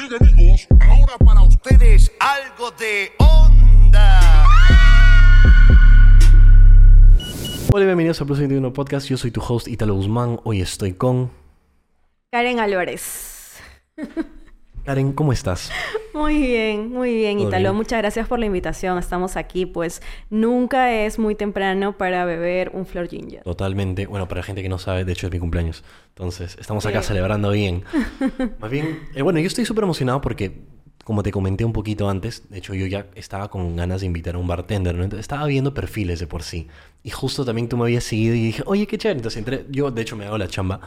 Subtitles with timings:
[0.00, 4.46] Bien amigos, ahora para ustedes algo de onda.
[7.70, 9.08] Hola, bienvenidos a Plus 21 Podcast.
[9.08, 10.40] Yo soy tu host Italo Guzmán.
[10.44, 11.30] Hoy estoy con
[12.32, 13.60] Karen Álvarez.
[14.84, 15.12] Karen.
[15.12, 15.70] ¿Cómo estás?
[16.14, 17.72] Muy bien, muy bien, Italo.
[17.74, 18.98] Muchas gracias por la invitación.
[18.98, 23.42] Estamos aquí, pues nunca es muy temprano para beber un flor ginger.
[23.42, 24.06] Totalmente.
[24.06, 25.84] Bueno, para la gente que no sabe, de hecho es mi cumpleaños.
[26.08, 27.08] Entonces, estamos acá Sí.
[27.08, 27.84] celebrando bien.
[28.58, 30.60] Más bien, eh, bueno, yo estoy súper emocionado porque,
[31.04, 34.34] como te comenté un poquito antes, de hecho yo ya estaba con ganas de invitar
[34.34, 35.04] a un bartender, ¿no?
[35.04, 36.68] Entonces, estaba viendo perfiles de por sí.
[37.02, 39.18] Y justo también tú me habías seguido y dije, oye, qué chévere.
[39.18, 40.80] Entonces, entré, yo de hecho me hago la chamba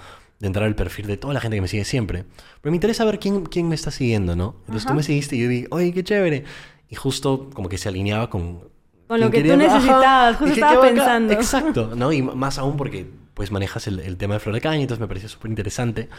[0.44, 2.26] de entrar al perfil de toda la gente que me sigue siempre.
[2.60, 4.58] Pero me interesa ver quién, quién me está siguiendo, ¿no?
[4.64, 4.98] Entonces tú Ajá.
[4.98, 6.44] me seguiste y yo vi, oye, qué chévere.
[6.90, 8.60] Y justo como que se alineaba con...
[9.08, 11.32] Con lo que tú necesitabas, justo estaba pensando.
[11.32, 12.12] Exacto, ¿no?
[12.12, 15.08] Y más aún porque pues manejas el, el tema de flor de caña, entonces me
[15.08, 16.10] pareció súper interesante.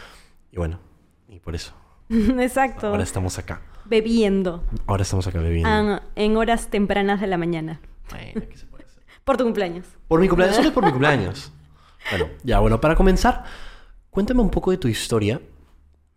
[0.51, 0.79] Y bueno,
[1.29, 1.73] y por eso.
[2.09, 2.87] Exacto.
[2.87, 3.61] Ahora estamos acá.
[3.85, 5.69] Bebiendo Ahora estamos acá bebiendo.
[5.69, 7.79] ah, en horas tempranas de la mañana.
[8.09, 9.03] Bueno, ¿qué se puede hacer?
[9.23, 9.85] Por tu cumpleaños.
[10.07, 11.51] Por mi cumpleaños, solo por mi cumpleaños.
[12.11, 13.45] Bueno, ya, bueno, para comenzar,
[14.15, 15.41] cuéntame un poco de tu historia,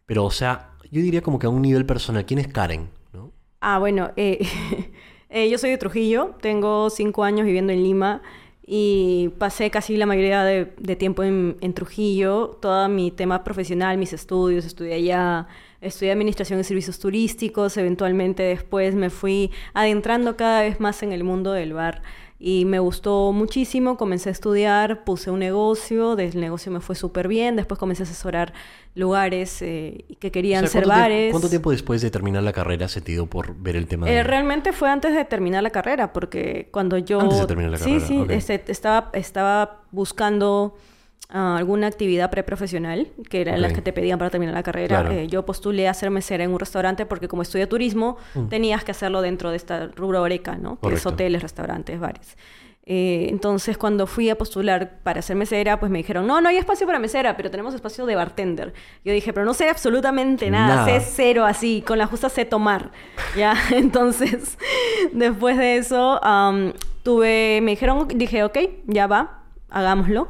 [0.07, 2.89] pero o sea, yo diría como que a un nivel personal, ¿quién es Karen?
[3.13, 3.33] ¿No?
[3.61, 4.47] Ah, bueno, eh,
[5.31, 8.23] eh, yo soy de Trujillo, tengo cinco años viviendo en Lima
[8.65, 12.59] y pasé casi la mayoría de, tiempo en, en Trujillo.
[12.63, 15.49] Todo mi tema profesional, mis estudios, estudié allá,
[15.81, 21.25] estudié Administración de Servicios Turísticos, eventualmente después me fui adentrando cada vez más en el
[21.25, 22.03] mundo del bar.
[22.41, 27.27] Y me gustó muchísimo, comencé a estudiar, puse un negocio, del negocio me fue súper
[27.27, 28.53] bien, después comencé a asesorar
[28.95, 31.31] lugares eh, que querían O sea, ser ¿cuánto tiemp- bares.
[31.33, 34.15] ¿Cuánto tiempo después de terminar la carrera se te dio por ver el tema de...
[34.19, 37.21] Eh, realmente fue antes de terminar la carrera, porque cuando yo...
[37.21, 38.31] Antes de terminar la sí, carrera, Sí, ok.
[38.31, 40.77] este, estaba, estaba buscando
[41.31, 43.77] ah, alguna actividad preprofesional, que eran las Ok.
[43.77, 45.01] que te pedían para terminar la carrera.
[45.01, 45.11] Claro.
[45.15, 48.17] Eh, yo postulé a ser mesera en un restaurante porque como estudié turismo,
[48.49, 50.71] tenías que hacerlo dentro de esta rubro oreca, ¿no?
[50.71, 50.81] Que es Mm.
[50.81, 51.09] Correcto.
[51.11, 52.37] hoteles, restaurantes, bares.
[52.91, 56.57] Eh, entonces, cuando fui a postular para ser mesera, pues me dijeron, no, no hay
[56.57, 58.73] espacio para mesera, pero tenemos espacio de bartender.
[59.05, 60.87] Yo dije, pero no sé absolutamente nada, Nada.
[61.01, 62.91] sé cero así, con la justa sé tomar,
[63.37, 63.53] ¿ya?
[63.73, 64.57] Entonces,
[65.13, 66.73] después de eso, am,
[67.03, 70.29] tuve, me dijeron, dije, ok, ya va, hagámoslo.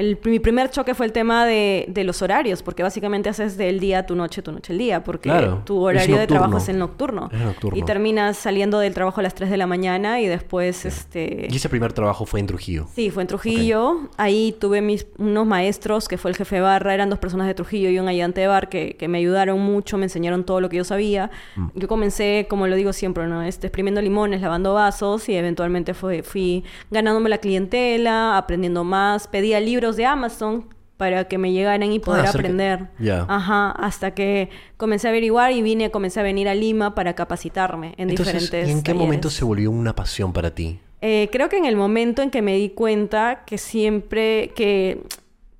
[0.00, 3.80] El, mi primer choque fue el tema de, de los horarios, porque básicamente haces del
[3.80, 6.78] día tu noche, tu noche el día, porque Claro, tu horario de trabajo es el
[6.78, 7.28] nocturno.
[7.30, 7.78] Es nocturno.
[7.78, 11.48] Y terminas saliendo del trabajo a las 3 de la mañana y después, este...
[11.50, 12.86] Y ese primer trabajo fue en Trujillo.
[12.94, 14.08] Sí, fue en Trujillo.
[14.16, 17.52] Ahí tuve mis, unos maestros, que fue el jefe de barra, eran dos personas de
[17.52, 20.70] Trujillo y un ayudante de bar, que, que me ayudaron mucho, me enseñaron todo lo
[20.70, 21.30] que yo sabía.
[21.56, 21.68] Mm.
[21.74, 23.42] Yo comencé, como lo digo siempre, ¿no?
[23.42, 29.28] Este, exprimiendo limones, lavando vasos y eventualmente fue, fui ganándome la clientela, aprendiendo más.
[29.28, 32.88] Pedía libros de Amazon para que me llegaran y poder acerca- aprender.
[33.28, 37.94] Ajá, hasta que comencé a averiguar y vine, comencé a venir a Lima para capacitarme
[37.96, 40.78] en Entonces, diferentes ¿y en qué momento se volvió una pasión para ti?
[41.00, 45.02] Eh, creo que en el momento en que me di cuenta que siempre, que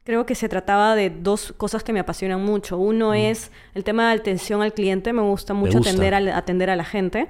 [0.04, 2.76] creo que se trataba de dos cosas que me apasionan mucho.
[2.76, 5.90] Uno es el tema de atención al cliente, me gusta mucho gusta.
[6.36, 7.26] Atender, a la gente.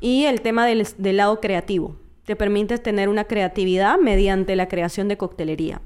[0.00, 1.94] Y el tema del, del lado creativo.
[2.24, 5.80] Te permite tener una creatividad mediante la creación de coctelería.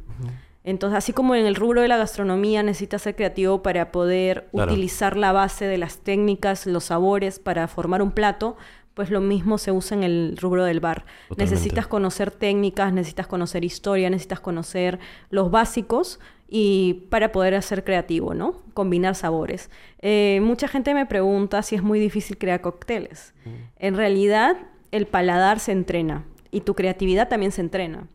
[0.66, 4.72] Entonces, así como en el rubro de la gastronomía necesitas ser creativo para poder Claro.
[4.72, 8.56] utilizar la base de las técnicas, los sabores para formar un plato,
[8.93, 11.04] pues lo mismo se usa en el rubro del bar.
[11.28, 11.54] Totalmente.
[11.54, 14.99] Necesitas conocer técnicas, necesitas conocer historia, necesitas conocer
[15.31, 16.19] los básicos
[16.49, 18.62] y para poder hacer creativo, ¿no?
[18.75, 19.71] Combinar sabores.
[20.00, 23.34] Eh, mucha gente me pregunta si es muy difícil crear cócteles.
[23.78, 24.56] En realidad,
[24.91, 28.09] el paladar se entrena y tu creatividad también se entrena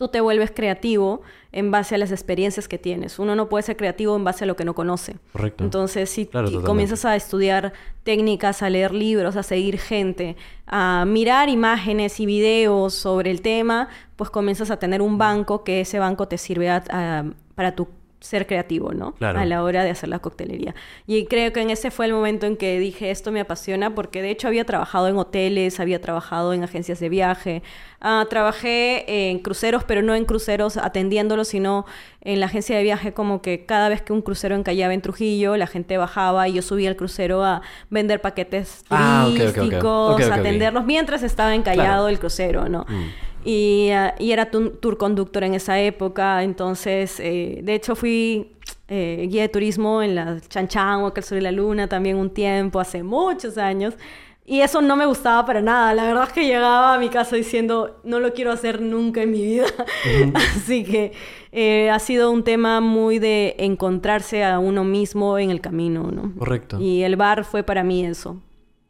[0.00, 1.20] tú te vuelves creativo
[1.52, 3.18] en base a las experiencias que tienes.
[3.18, 5.16] Uno no puede ser creativo en base a lo que no conoce.
[5.30, 5.62] Correcto.
[5.62, 11.50] Entonces, si Claro, comienzas a estudiar técnicas, a leer libros, a seguir gente, a mirar
[11.50, 16.26] imágenes y videos sobre el tema, pues comienzas a tener un banco que ese banco
[16.26, 17.24] te sirve a- a-
[17.54, 17.86] para tu
[18.20, 19.12] ser creativo, ¿no?
[19.12, 19.38] Claro.
[19.40, 20.74] A la hora de hacer la coctelería.
[21.06, 24.20] Y creo que en ese fue el momento en que dije, esto me apasiona, porque
[24.22, 27.62] de hecho había trabajado en hoteles, había trabajado en agencias de viaje,
[28.02, 31.84] Ah, trabajé en cruceros, pero no en cruceros atendiéndolos, sino
[32.22, 35.58] en la agencia de viaje como que cada vez que un crucero encallaba en Trujillo,
[35.58, 40.32] la gente bajaba y yo subía al crucero a vender paquetes Ah, turísticos, ok.
[40.32, 42.08] atenderlos mientras estaba encallado Claro.
[42.08, 42.86] el crucero, ¿no?
[42.88, 43.08] Mm.
[43.44, 48.52] Y, y era tu- tour conductor en esa época, entonces, eh, de hecho fui
[48.88, 52.80] eh, guía de turismo en la Chan Chan o y la Luna también un tiempo,
[52.80, 53.94] hace muchos años.
[54.44, 55.94] Y eso no me gustaba para nada.
[55.94, 59.30] La verdad es que llegaba a mi casa diciendo, no lo quiero hacer nunca en
[59.30, 59.66] mi vida.
[60.34, 61.12] Así que
[61.52, 66.32] eh, ha sido un tema muy de encontrarse a uno mismo en el camino, ¿no?
[66.36, 66.80] Correcto.
[66.80, 68.40] Y el bar fue para mí eso.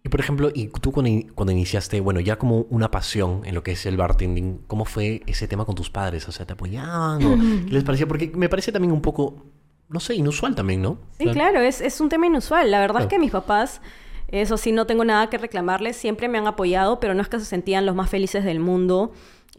[0.02, 3.55] Y por ejemplo, y tú cuando, in- cuando iniciaste, bueno, ya como una pasión en
[3.55, 6.26] lo que es el bartending, ¿cómo fue ese tema con tus padres?
[6.29, 7.23] O sea, ¿te apoyaban?
[7.25, 7.37] ¿O
[7.67, 8.06] ¿Qué les parecía?
[8.08, 9.44] Porque me parece también un poco,
[9.91, 10.99] no sé, inusual también, ¿no?
[11.19, 12.70] Sí, claro, es, es un tema inusual.
[12.70, 13.06] La verdad Claro.
[13.08, 13.82] es que mis papás,
[14.29, 17.38] eso sí, no tengo nada que reclamarles, siempre me han apoyado, pero no es que
[17.38, 19.12] se sentían los más felices del mundo.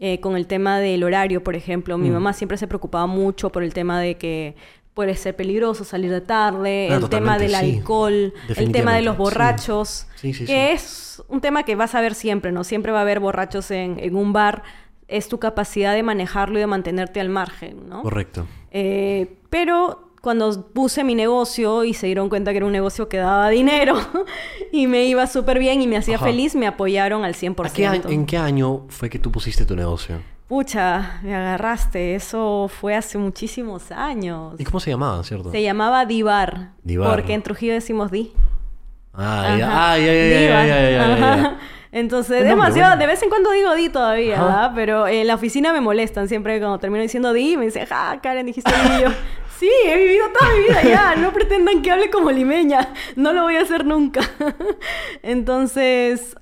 [0.04, 2.14] eh, con el tema del horario, por ejemplo, mi Mm.
[2.14, 4.56] mamá siempre se preocupaba mucho por el tema de que
[4.94, 7.76] puede ser peligroso salir de tarde, Ah, el tema del sí.
[7.76, 10.84] alcohol, el tema de los borrachos, Sí, sí, que sí.
[10.84, 12.62] es un tema que vas a ver siempre, ¿no?
[12.64, 14.62] Siempre va a haber borrachos en, en un bar,
[15.08, 18.02] es tu capacidad de manejarlo y de mantenerte al margen, ¿no?
[18.02, 18.46] Correcto.
[18.70, 23.16] Eh, pero cuando puse mi negocio y se dieron cuenta que era un negocio que
[23.16, 23.96] daba dinero
[24.72, 27.66] y me iba súper bien y me hacía feliz, me apoyaron al 100%.
[27.66, 30.20] ¿A qué ¿En qué año fue que tú pusiste tu negocio?
[30.52, 32.14] Pucha, me agarraste.
[32.14, 34.52] Eso fue hace muchísimos años.
[34.58, 35.50] ¿Y cómo se llamaba, cierto?
[35.50, 36.72] Se llamaba Divar.
[36.82, 37.08] Divar.
[37.08, 38.34] Porque en Trujillo decimos Di.
[39.14, 41.58] Ah, ya, ah, ya, ya, ya, ya.
[41.90, 44.42] Entonces, demasiado, de vez en cuando digo Di todavía.
[44.42, 44.72] ¿verdad?
[44.74, 48.44] Pero en la oficina me molestan siempre cuando termino diciendo Di, me dicen, ah, Karen,
[48.44, 48.98] dijiste Di.
[48.98, 49.08] Y yo,
[49.58, 53.44] sí, he vivido toda mi vida ya, no pretendan que hable como limeña, no lo
[53.44, 54.20] voy a hacer nunca.
[55.22, 56.36] Entonces,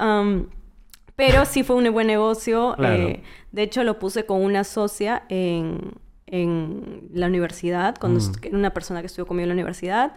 [1.14, 2.74] pero sí fue un buen negocio.
[2.76, 2.94] Claro.
[2.96, 5.92] eh, de hecho, lo puse con una socia en,
[6.26, 8.54] en la universidad, cuando Mm.
[8.54, 10.14] una persona que estudió conmigo en la universidad.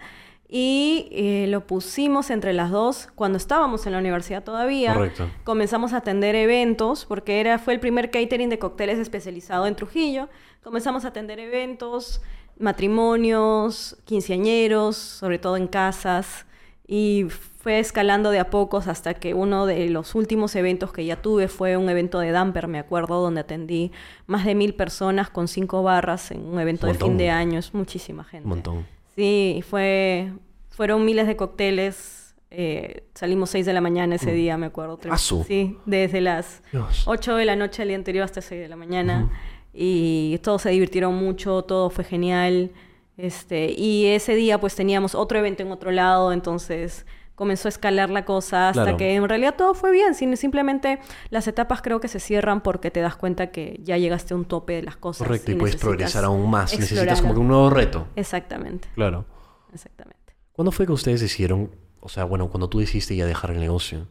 [0.56, 4.94] Y eh, lo pusimos entre las dos cuando estábamos en la universidad todavía.
[4.94, 5.28] Correcto.
[5.44, 10.30] Comenzamos a atender eventos, porque era, fue el primer catering de cócteles especializado en Trujillo.
[10.64, 12.22] Comenzamos a atender eventos,
[12.60, 16.46] matrimonios, quinceañeros, sobre todo en casas.
[16.88, 17.26] Y
[17.64, 21.48] fue escalando de a pocos hasta que uno de los últimos eventos que ya tuve
[21.48, 23.94] fue un evento de Damper, me acuerdo, donde atendí
[24.28, 27.58] más de mil personas con cinco barras en un evento de fin de año.
[27.58, 28.44] Es muchísima gente.
[28.44, 28.86] Un montón.
[29.16, 30.34] Sí, fue,
[30.72, 32.36] fueron miles de cócteles.
[32.52, 35.00] eh, salimos 6 de la mañana ese día, me acuerdo.
[35.02, 35.44] Mm.
[35.48, 37.04] Sí, desde las Dios.
[37.06, 39.32] 8 de la noche al día anterior hasta 6 de la mañana.
[39.74, 42.72] Y todos se divirtieron mucho, todo fue genial.
[43.16, 48.10] Este, y ese día pues teníamos otro evento en otro lado, entonces comenzó a escalar
[48.10, 48.98] la cosa hasta Claro.
[48.98, 50.14] que en realidad todo fue bien.
[50.16, 51.00] sin- Simplemente
[51.30, 54.46] las etapas creo que se cierran porque te das cuenta que ya llegaste a un
[54.46, 55.26] tope de las cosas.
[55.28, 56.78] Correcto, y puedes progresar aún más.
[56.78, 58.08] Necesitas como que un nuevo reto.
[58.16, 59.26] Exactamente, Claro.
[59.74, 60.36] exactamente.
[60.52, 64.08] ¿Cuándo fue que ustedes decidieron, o sea, bueno, cuando tú decidiste ya dejar el negocio?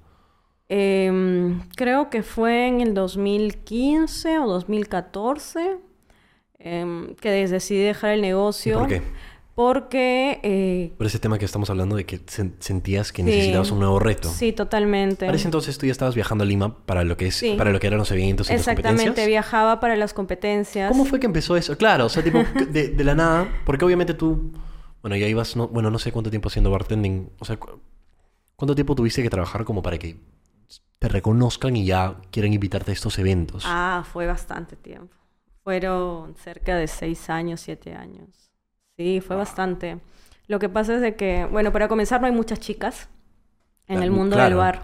[0.68, 5.76] Em, creo que fue en el 2015 o 2014
[6.58, 8.78] em, que decidí dejar el ¿Y negocio.
[8.78, 9.02] por qué?
[9.54, 10.40] Porque...
[10.42, 13.26] eh, Por ese tema que estamos hablando de que sen- sentías que Sí.
[13.28, 14.30] necesitabas un nuevo reto.
[14.30, 15.26] sí, totalmente.
[15.26, 17.54] Para ese entonces tú ya estabas viajando a Lima para lo que es, Sí.
[17.58, 19.26] para lo que eran los eventos y las Exactamente, competencias.
[19.26, 20.90] viajaba para las competencias.
[20.90, 21.76] ¿Cómo fue que empezó eso?
[21.76, 22.38] Claro, o sea, tipo,
[22.70, 24.52] de, de la nada, porque obviamente tú,
[25.02, 27.78] bueno, ya ibas, no, bueno, no sé cuánto tiempo haciendo bartending, o sea, cu-
[28.56, 30.16] ¿cuánto tiempo tuviste que trabajar como para que
[30.98, 33.64] te reconozcan y ya quieran invitarte a estos eventos?
[33.66, 35.14] Ah, fue bastante tiempo.
[35.62, 38.51] Fueron cerca de seis años, siete años.
[39.02, 39.98] Sí, fue bastante.
[40.46, 43.08] Lo que pasa es de que, bueno, para comenzar no hay muchas chicas
[43.88, 44.82] en Ah, el mundo del bar.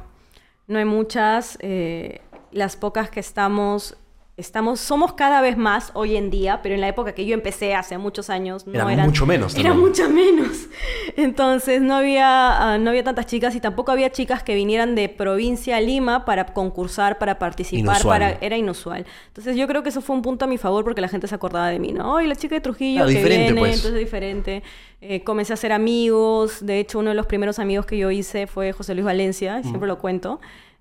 [0.66, 1.56] No hay muchas.
[1.60, 2.20] eh,
[2.50, 3.96] las pocas que estamos,
[4.38, 7.74] estamos, somos cada vez más hoy en día, pero en la época que yo empecé
[7.74, 9.88] hace muchos años no Eran eran, mucho menos Eran también.
[9.88, 10.66] mucho menos.
[11.16, 15.08] Entonces no había, ah, no había tantas chicas y tampoco había chicas que vinieran de
[15.08, 18.20] provincia a Lima para concursar, para participar, Inusual.
[18.20, 19.04] para era inusual.
[19.28, 21.34] Entonces yo creo que eso fue un punto a mi favor porque la gente se
[21.34, 22.16] acordaba de mí, ¿no?
[22.16, 23.76] Ay, la chica de Trujillo Claro, que viene, pues.
[23.76, 24.62] entonces diferente.
[25.00, 26.64] Eh, comencé a hacer amigos.
[26.64, 29.64] De hecho, uno de los primeros amigos que yo hice fue José Luis Valencia, y
[29.64, 30.40] siempre lo cuento,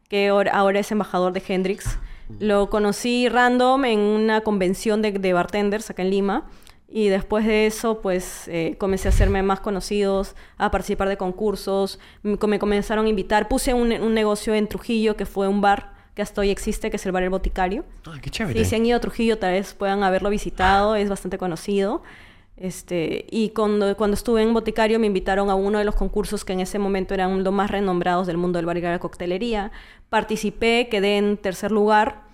[0.09, 1.97] que ahora es embajador de Hendrix.
[2.39, 6.47] Lo conocí random en una convención de, de bartenders acá en Lima.
[6.89, 11.99] Y después de eso, pues eh, comencé a hacerme más conocidos, a participar de concursos.
[12.23, 13.49] Me comenzaron a invitar.
[13.49, 16.95] Puse un, un negocio en Trujillo que fue un bar que hasta hoy existe, que
[16.95, 17.85] es el Bar El Boticario.
[18.05, 18.57] Ah, qué chévere.
[18.63, 22.01] Sí, si han ido a Trujillo, tal vez puedan haberlo visitado, es bastante conocido.
[22.57, 26.53] Este, y cuando, cuando estuve en Boticario me invitaron a uno de los concursos que
[26.53, 29.71] en ese momento eran los más renombrados del mundo del bar y la coctelería.
[30.09, 32.25] Participé, quedé en tercer lugar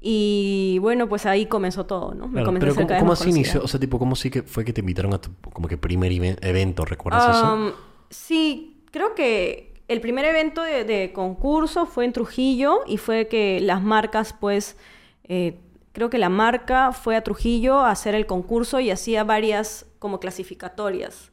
[0.00, 2.26] y bueno, pues ahí comenzó todo, ¿no?
[2.26, 3.62] Me Claro, comencé pero ¿cómo, cómo así inició?
[3.62, 6.10] O sea, tipo, ¿cómo sí que fue que te invitaron a tu como que primer
[6.12, 6.84] evento?
[6.84, 7.46] ¿Recuerdas eso?
[7.46, 7.72] Am,
[8.10, 13.60] sí, creo que el primer evento de, de concurso fue en Trujillo y fue que
[13.60, 14.76] las marcas, pues,
[15.24, 15.58] eh,
[15.98, 20.20] creo que la marca fue a Trujillo a hacer el concurso y hacía varias como
[20.20, 21.32] clasificatorias.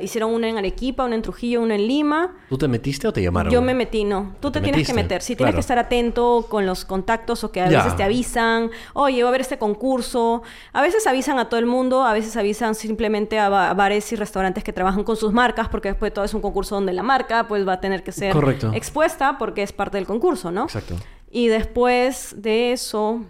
[0.00, 2.36] Hicieron una en Arequipa, una en Trujillo, una en Lima.
[2.48, 3.52] ¿Tú te metiste o te llamaron?
[3.52, 4.34] Yo me metí, no.
[4.40, 5.20] Tú ¿Te te, tienes que meter.
[5.20, 5.56] Sí, tienes Claro.
[5.56, 9.30] que estar atento con los contactos o que a veces te avisan, oye, va a
[9.30, 10.42] haber este concurso.
[10.72, 14.10] A veces avisan a todo el mundo, a veces avisan simplemente a, ba- a bares
[14.10, 16.94] y restaurantes que trabajan con sus marcas, porque después de todo es un concurso donde
[16.94, 18.70] la marca pues va a tener que ser Correcto.
[18.72, 20.62] expuesta porque es parte del concurso, ¿no?
[20.62, 20.94] Exacto.
[21.30, 23.20] Y después de eso,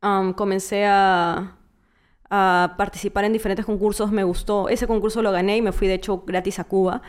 [0.00, 1.56] am, comencé a,
[2.30, 4.10] a participar en diferentes concursos.
[4.12, 4.68] Me gustó.
[4.68, 7.02] Ese concurso lo gané y me fui, de hecho, gratis a Cuba.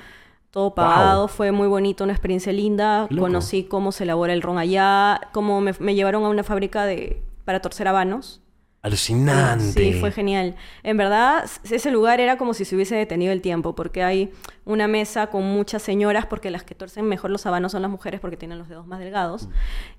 [0.51, 1.21] Todo pagado.
[1.21, 1.27] Wow.
[1.27, 3.07] Fue muy bonito, una experiencia linda.
[3.09, 3.23] Loco.
[3.23, 7.21] Conocí cómo se elabora el ron allá, cómo me, me llevaron a una fábrica de,
[7.45, 8.41] para torcer habanos.
[8.81, 9.73] Alucinante.
[9.93, 10.55] Sí, fue genial.
[10.83, 14.31] En verdad, ese lugar era como si se hubiese detenido el tiempo, porque hay
[14.65, 18.19] una mesa con muchas señoras, porque las que torcen mejor los habanos son las mujeres,
[18.19, 19.49] porque tienen los dedos más delgados.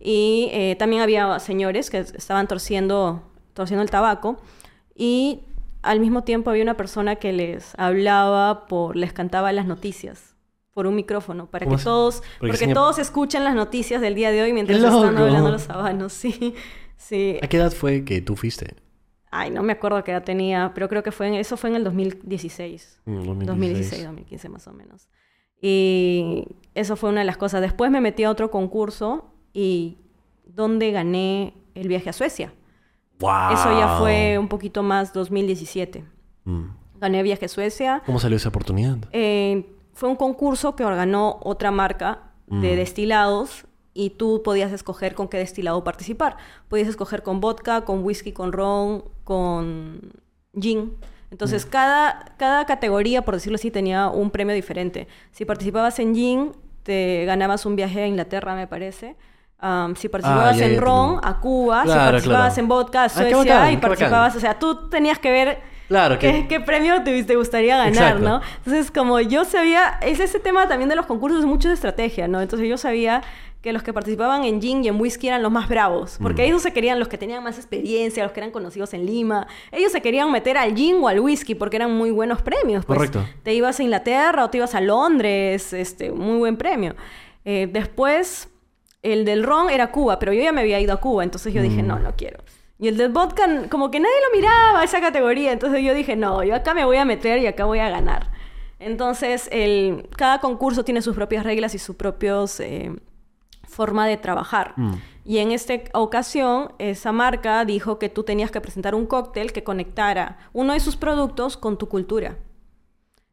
[0.00, 4.40] Y eh, también había señores que estaban torciendo, torciendo el tabaco.
[4.94, 5.40] Y
[5.82, 10.34] al mismo tiempo había una persona que les hablaba, por, les cantaba las noticias
[10.72, 14.14] por un micrófono, para ¿Cómo que todos, Porque porque señor- todos escuchen las noticias del
[14.14, 16.12] día de hoy mientras ¡Qué están hablando los habanos.
[16.18, 16.54] Sí,
[16.98, 17.38] sí.
[17.42, 18.76] ¿A qué edad fue que tú fuiste?
[19.30, 21.76] Ay, no me acuerdo qué edad tenía, pero creo que fue en, eso fue en
[21.76, 23.00] el 2016.
[23.06, 23.46] Mm, 2016.
[23.46, 25.08] 2016, 2015 más o menos.
[25.60, 27.60] Y eso fue una de las cosas.
[27.60, 29.98] Después me metí a otro concurso y
[30.46, 32.52] donde gané el viaje a Suecia.
[33.18, 33.52] ¡Wow!
[33.52, 36.04] Eso ya fue un poquito más 2017.
[36.44, 36.64] Mm.
[37.00, 38.02] Gané viaje a Suecia.
[38.06, 38.98] ¿Cómo salió esa oportunidad?
[39.12, 42.76] Eh, fue un concurso que organó otra marca de Mm.
[42.76, 46.36] destilados y tú podías escoger con qué destilado participar.
[46.68, 50.00] Podías escoger con vodka, con whisky, con ron, con
[50.58, 50.94] gin.
[51.30, 51.70] Entonces, Mm.
[51.70, 55.08] cada, cada categoría, por decirlo así, tenía un premio diferente.
[55.30, 56.52] Si participabas en gin,
[56.84, 59.16] te ganabas un viaje a Inglaterra, me parece.
[59.96, 61.82] Si participabas Ah, en ron, a Cuba.
[61.82, 62.60] si participabas claro.
[62.62, 63.36] en vodka, a Ah, Suecia.
[63.36, 67.24] bacán, y participabas, o sea, tú tenías que ver Claro, que- qué, qué premio te,
[67.24, 68.22] te gustaría ganar, Exacto.
[68.28, 68.40] ¿no?
[68.58, 72.28] Entonces, como yo sabía, es ese tema también de los concursos, es mucho de estrategia,
[72.28, 72.40] ¿no?
[72.40, 73.22] Entonces yo sabía
[73.60, 76.44] que los que participaban en gin y en whisky eran los más bravos, porque Mm.
[76.46, 79.90] ellos se querían, los que tenían más experiencia, los que eran conocidos en Lima, ellos
[79.90, 82.84] se querían meter al gin o al whisky porque eran muy buenos premios.
[82.86, 83.24] Pues, Correcto.
[83.42, 86.94] Te ibas a Inglaterra o te ibas a Londres, este, muy buen premio.
[87.44, 88.48] Eh, después,
[89.02, 91.60] el del ron era Cuba, pero yo ya me había ido a Cuba, entonces yo
[91.62, 91.86] dije, Mm.
[91.88, 92.38] no, no quiero.
[92.78, 95.50] Y el del vodka, como que nadie lo miraba, esa categoría.
[95.50, 98.30] Entonces yo dije, no, yo acá me voy a meter y acá voy a ganar.
[98.78, 102.36] Entonces, el, cada concurso tiene sus propias reglas y su propia
[103.78, 104.74] forma de trabajar.
[104.76, 104.94] Mm.
[105.24, 109.62] Y en esta ocasión, esa marca dijo que tú tenías que presentar un cóctel que
[109.62, 112.38] conectara uno de sus productos con tu cultura.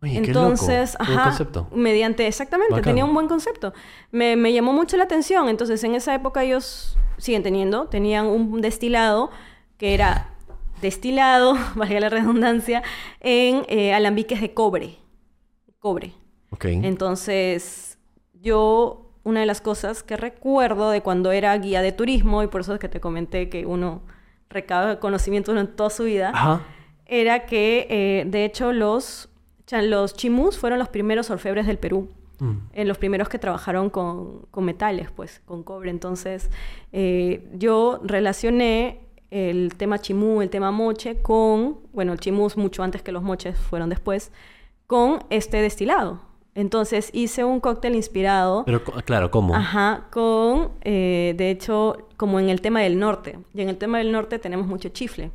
[0.04, 1.06] Oye, Entonces, loco.
[1.06, 1.68] Qué buen ajá, concepto.
[1.74, 3.74] mediante, exactamente, tenía un buen concepto.
[4.12, 5.50] Me, me llamó mucho la atención.
[5.50, 9.32] Entonces, en esa época ellos siguen teniendo, tenían un destilado
[9.78, 10.30] que era
[10.82, 12.84] destilado, valga la redundancia,
[13.20, 14.98] en eh, alambiques de cobre.
[15.80, 16.14] Cobre.
[16.52, 16.66] Ok.
[16.66, 17.98] Entonces,
[18.34, 22.62] yo, una de las cosas que recuerdo de cuando era guía de turismo, y por
[22.62, 24.02] eso es que te comenté que uno
[24.50, 26.62] recaba conocimiento durante toda su vida, Ajá.
[27.08, 29.28] era que, eh, de hecho, los,
[29.72, 32.08] los chimús fueron los primeros orfebres del Perú.
[32.38, 32.52] Mm.
[32.74, 35.90] eh, los primeros que trabajaron con, con metales, pues, con cobre.
[35.90, 36.50] Entonces,
[36.92, 39.00] eh, yo relacioné
[39.32, 43.24] el tema chimú, el tema moche, con, bueno, el chimú es mucho antes que los
[43.24, 44.32] moches fueron después,
[44.86, 46.20] con este destilado.
[46.56, 49.54] Entonces, hice un cóctel inspirado, Pero, claro, ¿cómo?
[49.54, 53.38] ajá, con, eh, de hecho, como en el tema del norte.
[53.54, 55.32] Y en el tema del norte tenemos mucho chifle.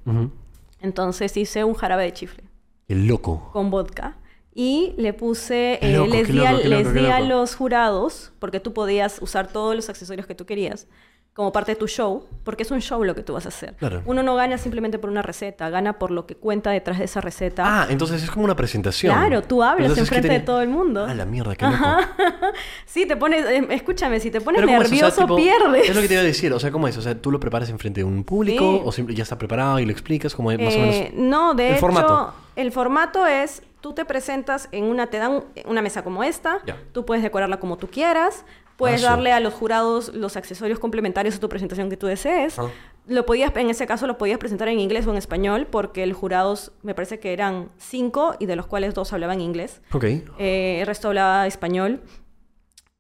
[0.80, 2.44] Entonces, hice un jarabe de chifle
[2.88, 3.50] Qué loco.
[3.52, 4.16] con vodka
[4.54, 8.58] y le puse, eh, loco, les di, loco, les loco, di a los jurados, porque
[8.58, 10.88] tú podías usar todos los accesorios que tú querías
[11.34, 13.74] como parte de tu show, porque es un show lo que tú vas a hacer.
[13.76, 14.02] Claro.
[14.04, 17.20] Uno no gana simplemente por una receta, gana por lo que cuenta detrás de esa
[17.20, 17.62] receta.
[17.64, 19.14] Ah, entonces es como una presentación.
[19.16, 21.06] Claro, tú hablas Entonces, ¿qué enfrente de todo el mundo.
[21.08, 21.76] Ah, la mierda, qué loco.
[22.84, 24.86] sí, te pones, eh, escúchame, si te pones Pero ¿cómo es?
[24.86, 25.88] O sea, nervioso, tipo, pierdes.
[25.88, 26.52] Es lo que te iba a decir.
[26.52, 26.96] O sea, ¿cómo es?
[26.96, 28.72] O sea, ¿tú lo preparas enfrente de un público?
[28.78, 28.82] Sí.
[28.84, 30.34] ¿O simple- ya está preparado y lo explicas?
[30.34, 31.30] como más o Eh, menos?
[31.30, 32.34] no, de el hecho, formato.
[32.56, 36.58] el formato es, tú te presentas en una, te dan una mesa como esta,
[36.92, 38.44] tú puedes decorarla como tú quieras,
[38.80, 39.10] puedes Ah, sí.
[39.10, 42.58] darle a los jurados los accesorios complementarios a tu presentación que tú desees.
[42.58, 42.68] Ah.
[43.06, 46.12] Lo podías, en ese caso lo podías presentar en inglés o en español, porque el
[46.12, 49.80] jurados me parece que eran cinco y de los cuales dos hablaban inglés.
[49.92, 50.04] Ok.
[50.38, 52.02] Eh, el resto hablaba español.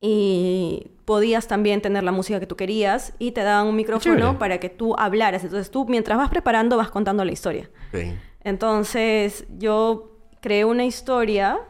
[0.02, 4.58] Y podías también tener la música que tú querías y te daban un micrófono para
[4.58, 5.44] que tú hablaras.
[5.44, 7.68] Entonces tú, mientras vas preparando, vas contando la historia.
[7.92, 8.00] Ok.
[8.42, 11.60] Entonces yo creé una historia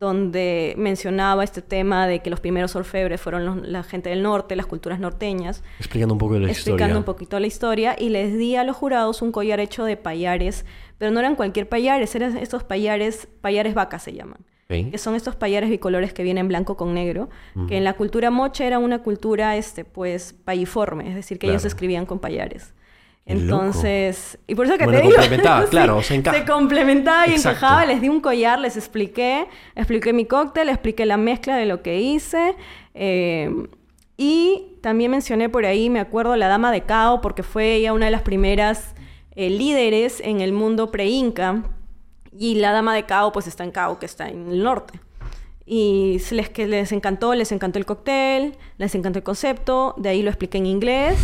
[0.00, 4.54] donde mencionaba este tema de que los primeros orfebres fueron los- la gente del norte,
[4.56, 6.96] las culturas norteñas, Explicando un poco la explicando historia.
[6.98, 10.64] un poquito la historia y les di a los jurados un collar hecho de payares,
[10.98, 14.38] pero no eran cualquier payares, eran estos payares, payares vacas se llaman,
[14.90, 17.28] que son estos payares bicolores que vienen blanco con negro,
[17.68, 21.64] que en la cultura moche era una cultura, este, pues, payiforme, es decir, que ellos
[21.64, 22.72] escribían con payares.
[23.28, 23.62] Loco.
[23.64, 26.38] Entonces, y por eso que Bueno, te digo, complementaba, sí, claro, o sea, encaja.
[26.38, 27.50] se complementaba y Exacto.
[27.58, 31.82] encajaba, les di un collar, les expliqué, expliqué mi cóctel, expliqué la mezcla de lo
[31.82, 32.54] que hice.
[32.94, 33.50] eh,
[34.16, 38.06] y también mencioné por ahí, me acuerdo, la Dama de Cao, porque fue ella una
[38.06, 38.94] de las primeras
[39.36, 41.62] eh, líderes en el mundo pre-inca.
[42.36, 44.98] Y la Dama de Cao, pues está en Cao, que está en el norte.
[45.66, 50.08] Y se les, que les encantó, les encantó el cóctel, les encantó el concepto, de
[50.08, 51.16] ahí lo expliqué en inglés,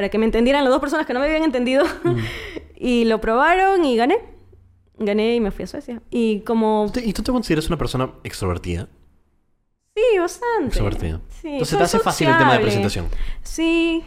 [0.00, 1.84] para que me entendieran las dos personas que no me habían entendido.
[2.74, 4.16] y lo probaron y gané.
[4.96, 6.00] Gané y me fui a Suecia.
[6.08, 6.90] Y como...
[7.04, 8.88] ¿Y tú te consideras una persona extrovertida?
[9.94, 10.68] Sí, bastante.
[10.68, 11.20] Extrovertida.
[11.28, 13.08] Sí, Entonces te hace fácil el tema de presentación.
[13.42, 14.02] Sí.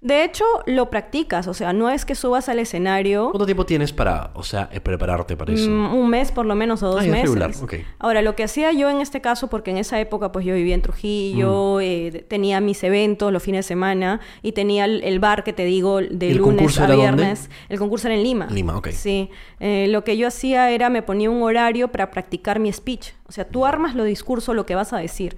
[0.00, 1.48] De hecho, lo practicas.
[1.48, 4.80] O sea, no es que subas al escenario ¿Cuánto tiempo tienes para, o sea, eh,
[4.80, 5.68] prepararte para eso?
[5.68, 7.22] mm, un mes por lo menos o dos Ah, meses.
[7.22, 7.74] regular, ok.
[7.98, 10.74] Ahora, lo que hacía yo en este caso, porque en esa época pues yo vivía
[10.74, 10.82] en Mm.
[10.84, 15.42] Trujillo, eh, de- tenía mis eventos los fines de semana y tenía el, el bar
[15.42, 17.22] que te digo de ¿Y el lunes a era dónde?
[17.24, 17.50] viernes.
[17.68, 18.46] El concurso era en Lima.
[18.50, 18.90] Lima, ok.
[18.90, 19.30] Sí.
[19.58, 23.14] Eh, lo que yo hacía era me ponía un horario para practicar mi speech.
[23.26, 25.36] O sea, tú armas lo discurso, lo que vas a decir.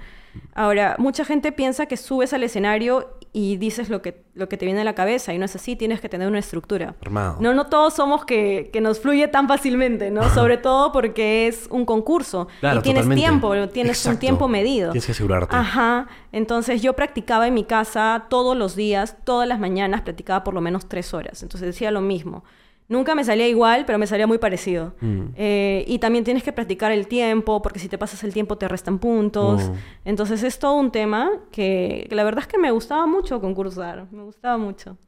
[0.54, 4.64] Ahora, mucha gente piensa que subes al escenario y dices lo que, lo que te
[4.64, 6.96] viene a la cabeza y no es así, tienes que tener una estructura.
[7.00, 7.36] Armado.
[7.40, 10.28] No, no todos somos que, que nos fluye tan fácilmente, ¿no?
[10.30, 12.48] Sobre todo porque es un concurso.
[12.58, 13.22] Claro, y tienes totalmente.
[13.22, 14.90] tiempo, tienes un tiempo medido.
[14.90, 15.54] Tienes que asegurarte.
[15.54, 16.08] Ajá.
[16.32, 20.60] Entonces yo practicaba en mi casa todos los días, todas las mañanas, practicaba por lo
[20.60, 21.42] menos tres horas.
[21.42, 22.44] Entonces decía lo mismo.
[22.90, 24.94] Nunca me salía igual, pero me salía muy parecido.
[25.00, 25.20] Mm.
[25.36, 28.66] Eh, y también tienes que practicar el tiempo, porque si te pasas el tiempo te
[28.68, 29.70] restan puntos.
[29.70, 29.72] Mm.
[30.04, 34.08] Entonces es todo un tema que, que la verdad es que me gustaba mucho concursar.
[34.10, 34.98] Me gustaba mucho.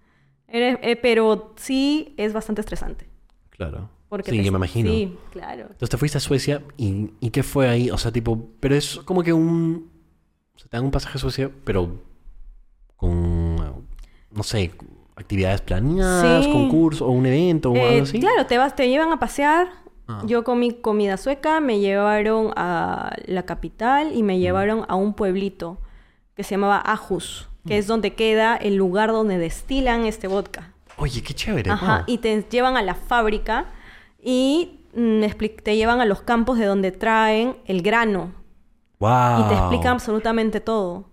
[0.46, 3.08] Eres- eh, pero sí es bastante estresante.
[3.50, 3.90] Claro.
[4.08, 4.88] Porque sí, te- yo me imagino.
[4.90, 5.62] Sí, claro.
[5.62, 7.90] Entonces te fuiste a Suecia y, y ¿qué fue ahí?
[7.90, 9.90] O sea, tipo, pero es como que un...
[10.54, 11.98] O sea, te dan un pasaje a Suecia, pero
[12.96, 13.56] con,
[14.30, 14.70] no sé,
[15.16, 16.52] actividades planeadas, Sí.
[16.52, 18.20] concurso o un evento o Eh, algo así.
[18.20, 19.68] Claro, te vas, te llevan a pasear.
[20.08, 20.22] Ah.
[20.26, 25.78] Yo comí comida sueca, me llevaron a la capital y me llevaron a un pueblito
[26.34, 30.72] que se llamaba Ajus, que es donde queda el lugar donde destilan este vodka.
[30.96, 31.70] Oye, qué chévere.
[31.70, 32.04] Ajá, wow.
[32.06, 33.66] y te llevan a la fábrica
[34.22, 35.22] y mm,
[35.62, 38.32] te llevan a los campos de donde traen el grano
[38.98, 39.40] Wow.
[39.40, 41.04] y te explican absolutamente todo.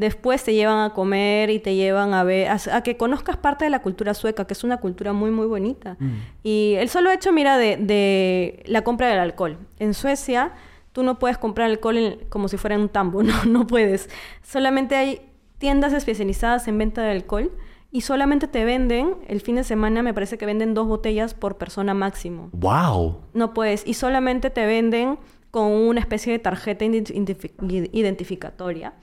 [0.00, 3.64] Después te llevan a comer y te llevan a ver, a, a que conozcas parte
[3.66, 5.96] de la cultura sueca, que es una cultura muy, muy bonita.
[5.98, 6.10] Mm.
[6.42, 9.58] Y el solo hecho, mira, de, de la compra del alcohol.
[9.78, 10.52] En Suecia,
[10.92, 14.08] tú no puedes comprar alcohol en- como si fuera un tambo, no, no puedes.
[14.42, 15.20] Solamente hay
[15.58, 17.52] tiendas especializadas en venta de alcohol
[17.92, 21.58] y solamente te venden, el fin de semana me parece que venden dos botellas por
[21.58, 22.48] persona máximo.
[22.52, 23.18] Wow.
[23.34, 23.86] No puedes.
[23.86, 25.18] Y solamente te venden
[25.50, 28.94] con una especie de tarjeta ident- identifi- identificatoria.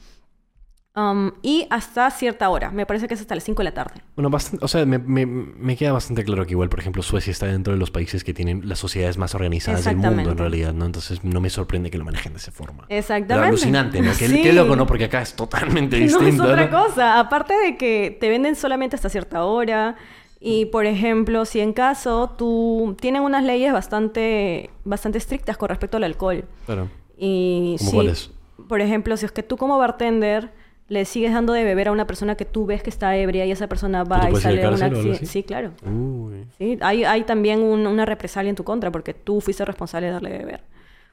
[0.98, 2.72] Um, y hasta cierta hora.
[2.72, 4.02] Me parece que es hasta las 5 de la tarde.
[4.16, 7.30] Bueno, bastante, o sea, me, me- me queda bastante claro que igual, por ejemplo, Suecia
[7.30, 10.74] está dentro de los países que tienen las sociedades más organizadas del mundo, en realidad,
[10.74, 10.86] ¿no?
[10.88, 12.86] Entonces no me sorprende que lo manejen de esa forma.
[12.90, 13.36] Exactamente.
[13.36, 14.12] Pero alucinante, ¿no?
[14.18, 14.42] Qué, Sí.
[14.42, 14.88] qué loco, ¿no?
[14.88, 16.46] Porque acá es totalmente No distinto.
[16.46, 16.86] es otra ¿no?
[16.88, 17.20] cosa.
[17.20, 19.96] Aparte de que te venden solamente hasta cierta hora.
[20.40, 22.96] Y, por ejemplo, si en caso tú...
[23.00, 26.46] Tienen unas leyes bastante, bastante estrictas con respecto al alcohol.
[26.66, 26.90] Claro.
[27.18, 28.32] Y ¿Cómo si, cuáles?
[28.68, 30.52] por ejemplo, si es que tú como bartender
[30.89, 33.52] le sigues dando de beber a una persona que tú ves que está ebria y
[33.52, 35.26] esa persona va y sale de un accidente.
[35.26, 35.71] Sí, claro.
[35.86, 36.45] Uy.
[36.58, 40.13] Sí, hay, hay también un- una represalia en tu contra porque tú fuiste responsable de
[40.13, 40.62] darle de beber.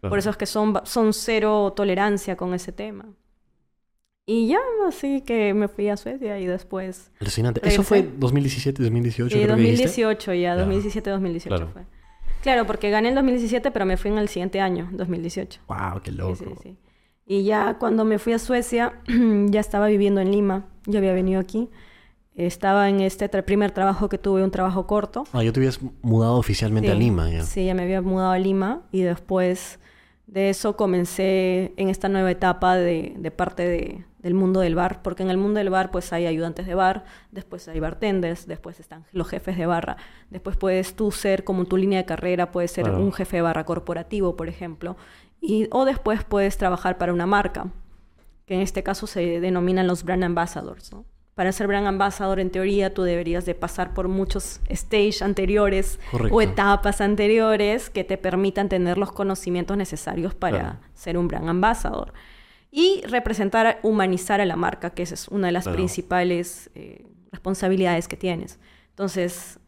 [0.01, 0.11] Claro.
[0.11, 3.07] Por eso es que son, son cero tolerancia con ese tema.
[4.27, 4.59] Y ya,
[4.89, 7.11] así que me fui a Suecia y después...
[7.21, 7.61] Alucinante.
[7.67, 8.19] ¿Eso fue Regresé.
[8.21, 9.37] 2017, 2018?
[9.37, 9.83] Sí, creo que dijiste?
[10.03, 10.65] 2018 ya, Ya.
[10.67, 11.69] 2017-2018 Claro.
[11.73, 11.83] fue.
[12.43, 15.61] Claro, porque gané en 2017, pero me fui en el siguiente año, 2018.
[15.69, 16.37] Wow, qué loco.
[16.37, 16.77] Sí, sí, sí.
[17.27, 19.01] Y ya cuando me fui a Suecia,
[19.47, 20.67] ya estaba viviendo en Lima.
[20.87, 21.71] Ya había venido aquí.
[22.35, 25.25] Estaba en este tra- primer trabajo que tuve, un trabajo corto.
[25.33, 27.43] Ah, yo te habías mudado oficialmente a Lima, ya.
[27.43, 29.79] Sí, ya me había mudado a Lima y después
[30.27, 35.03] de eso comencé en esta nueva etapa de, de parte de- del mundo del bar,
[35.03, 38.81] porque en el mundo del bar pues hay ayudantes de bar, después hay bartenders, después
[38.81, 39.99] están los jefes de barra,
[40.31, 43.01] después puedes tú ser como tu línea de carrera, puedes ser Claro.
[43.01, 44.97] un jefe de barra corporativo, por ejemplo,
[45.47, 47.67] y, o después puedes trabajar para una marca,
[48.47, 51.05] que en este caso se denominan los brand ambassadors, ¿no?
[51.35, 56.33] para ser brand ambassador, en teoría, tú deberías de pasar por muchos stage anteriores Correcto.
[56.37, 60.77] o etapas anteriores que te permitan tener los conocimientos necesarios para Claro.
[60.95, 62.13] ser un brand ambassador.
[62.71, 65.75] Y representar, humanizar a la marca, que esa es una de las Claro.
[65.77, 68.61] principales eh, responsabilidades que tienes.
[68.91, 69.59] Entonces,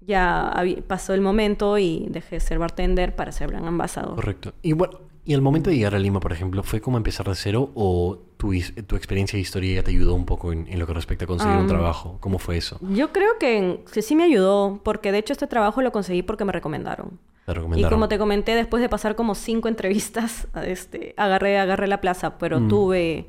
[0.00, 0.50] ya
[0.86, 4.14] pasó el momento y dejé de ser bartender para ser brand ambassador.
[4.14, 4.54] Correcto.
[4.62, 7.34] Y bueno, ¿y el momento de llegar a Lima, por ejemplo, fue como empezar de
[7.34, 8.52] cero o tu,
[8.86, 11.28] tu experiencia de historia ya te ayudó un poco en, en lo que respecta a
[11.28, 12.16] conseguir un trabajo?
[12.20, 12.78] ¿Cómo fue eso?
[12.80, 16.44] Yo creo que, que sí me ayudó, porque de hecho este trabajo lo conseguí porque
[16.44, 17.18] me recomendaron.
[17.46, 22.00] Te Y como te comenté, después de pasar como cinco entrevistas, este, agarré, agarré la
[22.00, 22.68] plaza, pero Mm.
[22.68, 23.26] tuve,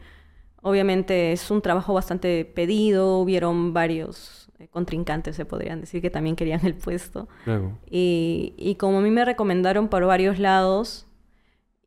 [0.61, 6.35] obviamente es un trabajo bastante pedido, hubieron varios eh, contrincantes, se podrían decir, que también
[6.35, 7.27] querían el puesto.
[7.89, 11.07] Y, y como a mí me recomendaron por varios lados,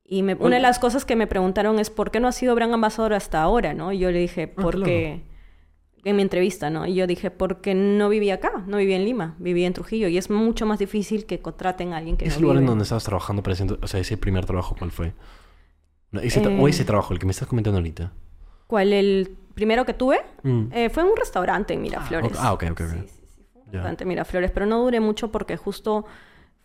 [0.09, 2.55] y me- una de las cosas que me preguntaron es, ¿por qué no has sido
[2.55, 3.75] brand ambassador hasta ahora?
[3.75, 3.93] ¿no?
[3.93, 5.23] Y yo le dije, Ah, porque...
[6.05, 6.87] En mi entrevista, ¿no?
[6.87, 10.07] Y yo dije, porque no vivía acá, no vivía en Lima, vivía en Trujillo.
[10.07, 12.85] Y es mucho más difícil que contraten a alguien que ¿Ese no lugar en donde
[12.85, 15.15] estabas trabajando para ese ento- o sea, ese primer trabajo, cuál fue?
[16.23, 16.59] Ese tra- Eh.
[16.63, 18.13] O ese trabajo, el que me estás comentando ahorita.
[18.69, 18.93] ¿Cuál?
[18.93, 20.67] El primero que tuve Mm.
[20.71, 22.31] eh, fue en un restaurante en Miraflores.
[22.39, 22.93] Ah, ok, ok, ok.
[22.93, 26.05] Sí, sí, sí, fue un restaurante en Miraflores, pero no duré mucho porque justo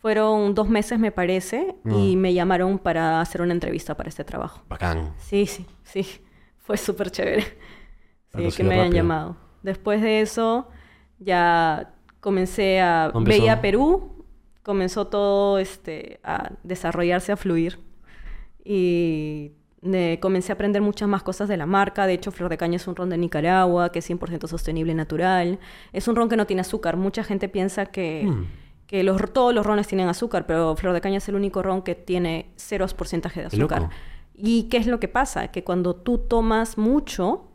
[0.01, 2.19] fueron dos meses, me parece, y Mm.
[2.19, 4.61] me llamaron para hacer una entrevista para este trabajo.
[4.67, 5.13] Bacán.
[5.17, 6.05] Sí, sí, sí.
[6.57, 7.43] Fue súper chévere.
[8.35, 9.35] Sí, que me hayan llamado.
[9.61, 10.67] Después de eso,
[11.19, 13.11] ya comencé a...
[13.13, 13.25] Empezó.
[13.25, 14.25] Veía Perú,
[14.63, 17.79] comenzó todo este, a desarrollarse, a fluir.
[18.63, 19.51] Y
[19.83, 22.07] eh, comencé a aprender muchas más cosas de la marca.
[22.07, 24.95] De hecho, Flor de Caña es un ron de Nicaragua, que es 100% sostenible y
[24.95, 25.59] natural.
[25.93, 26.95] Es un ron que no tiene azúcar.
[26.97, 28.45] Mucha gente piensa que, Mm.
[28.91, 31.81] Que los, todos los rones tienen azúcar, pero Flor de Caña es el único ron
[31.81, 33.73] que tiene cero porcentaje de loco.
[33.73, 33.89] azúcar.
[34.35, 35.47] ¿Y qué es lo que pasa?
[35.47, 37.47] Que cuando tú tomas mucho,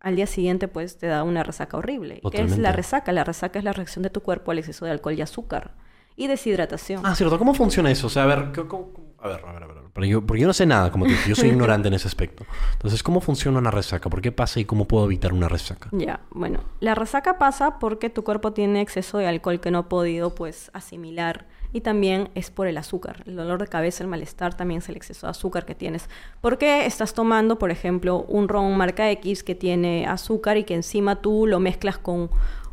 [0.00, 2.20] al día siguiente pues te da una resaca horrible.
[2.30, 3.12] ¿Qué es la resaca?
[3.12, 5.74] La resaca es la reacción de tu cuerpo al exceso de alcohol y azúcar.
[6.16, 7.02] Y deshidratación.
[7.04, 7.38] Ah, cierto.
[7.38, 8.06] ¿Cómo funciona eso?
[8.06, 9.76] O sea, a ver, ¿cómo- cómo- a ver, a ver, a ver.
[9.92, 12.08] Pero yo, porque yo no sé nada, como te dije, yo soy ignorante en ese
[12.08, 12.44] aspecto.
[12.72, 14.08] Entonces, ¿cómo funciona una resaca?
[14.10, 15.88] ¿Por qué pasa y cómo puedo evitar una resaca?
[15.92, 19.88] Ya, bueno, la resaca pasa porque tu cuerpo tiene exceso de alcohol que no ha
[19.88, 23.22] podido pues asimilar y también es por el azúcar.
[23.26, 26.08] El dolor de cabeza, el malestar también es el exceso de azúcar que tienes.
[26.40, 30.74] ¿Por qué estás tomando, por ejemplo, un ron marca X que tiene azúcar y que
[30.74, 32.30] encima tú lo mezclas con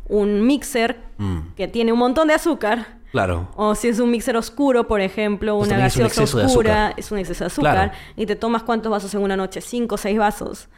[0.08, 2.98] un mixer Mm, que tiene un montón de azúcar?
[3.12, 3.48] Claro.
[3.56, 7.10] O si es un mixer oscuro, por ejemplo, Pues una es un gaseosa oscura, es
[7.10, 7.74] un exceso de azúcar.
[7.74, 7.92] Claro.
[8.16, 10.68] Y te tomas cuántos vasos en una noche, cinco o seis vasos.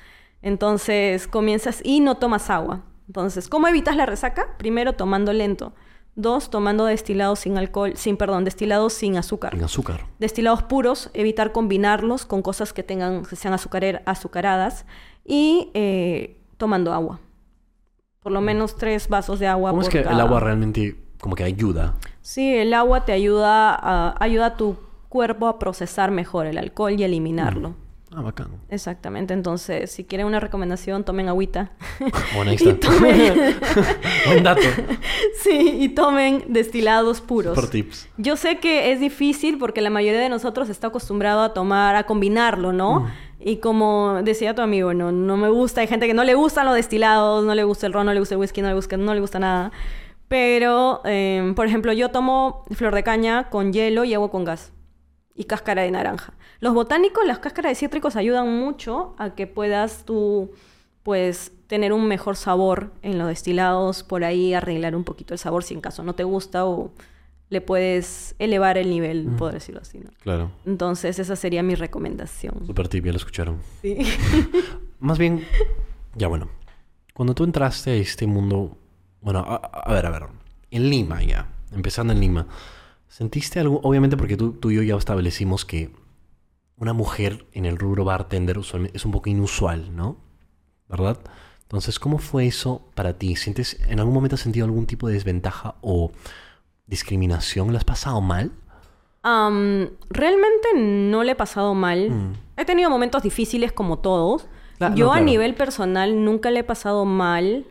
[0.43, 2.83] Entonces comienzas y no tomas agua.
[3.07, 4.57] Entonces, ¿cómo evitas la resaca?
[4.59, 5.73] Primero, tomando lento.
[6.15, 9.55] Dos, tomando destilados sin alcohol, sin, perdón, destilados sin azúcar.
[9.55, 10.07] En azúcar.
[10.19, 14.85] Destilados puros, evitar combinarlos con cosas que tengan, que sean azucaradas.
[15.25, 17.21] Y eh, tomando agua.
[18.21, 19.71] Por lo menos tres vasos de agua.
[19.71, 21.95] ¿Cómo es por que el agua realmente como que ayuda?
[22.21, 24.77] Sí, el agua te ayuda a, ayuda a tu
[25.09, 27.75] cuerpo a procesar mejor el alcohol y eliminarlo.
[28.15, 28.49] Ah, bacán.
[28.69, 29.33] Exactamente.
[29.33, 31.71] Entonces, si quieren una recomendación, tomen agüita.
[32.37, 32.89] Bueno, ahí Y está.
[32.89, 33.57] tomen-
[34.27, 34.61] Buen dato.
[35.43, 37.55] sí, y tomen destilados puros.
[37.55, 38.09] Por tips.
[38.19, 42.05] Yo sé que es difícil porque la mayoría de nosotros está acostumbrado a tomar, a
[42.05, 43.01] combinarlo, ¿no?
[43.01, 43.07] Mm.
[43.45, 46.67] Y como decía tu amigo, no, no me gusta, hay gente que no le gustan
[46.67, 48.97] los destilados, no le gusta el ron, no le gusta el whisky, no le gusta,
[48.97, 49.73] no le gusta nada.
[50.33, 54.73] Pero, eh, por ejemplo, yo tomo flor de caña con hielo y agua con gas
[55.35, 56.33] y cáscara de naranja.
[56.61, 60.51] Los botánicos, las cáscaras de cítricos ayudan mucho a que puedas tú,
[61.03, 65.65] pues, tener un mejor sabor en los destilados, por ahí arreglar un poquito el sabor
[65.65, 66.93] si en caso no te gusta o
[67.51, 69.37] le puedes elevar el nivel, Mm.
[69.37, 70.09] por decirlo así, ¿no?
[70.23, 70.51] Claro.
[70.65, 72.65] Entonces, esa sería mi recomendación.
[72.67, 73.59] Super tip, ya lo escucharon.
[73.83, 73.99] Sí.
[74.99, 75.45] Más bien,
[76.17, 76.49] ya bueno.
[77.13, 78.79] Cuando tú entraste a este mundo,
[79.23, 80.25] bueno, a, a ver, a ver,
[80.71, 82.47] en Lima ya, empezando en Lima,
[83.09, 83.81] ¿sentiste algo?
[83.83, 85.91] Obviamente porque tú, tú y yo ya establecimos que
[86.77, 90.17] una mujer en el rubro bartender usualmente es un poco inusual, ¿no?
[90.89, 91.19] ¿Verdad?
[91.63, 93.37] Entonces, ¿cómo fue eso para ti?
[93.37, 96.11] ¿Sientes, en algún momento has sentido algún tipo de desventaja o
[96.87, 97.73] discriminación?
[97.73, 98.53] ¿Lo has pasado mal?
[99.23, 102.11] Realmente no le he pasado mal.
[102.11, 102.33] Mm.
[102.57, 104.47] He tenido momentos difíciles como todos.
[104.97, 107.67] Yo no, a nivel personal nunca le he pasado mal,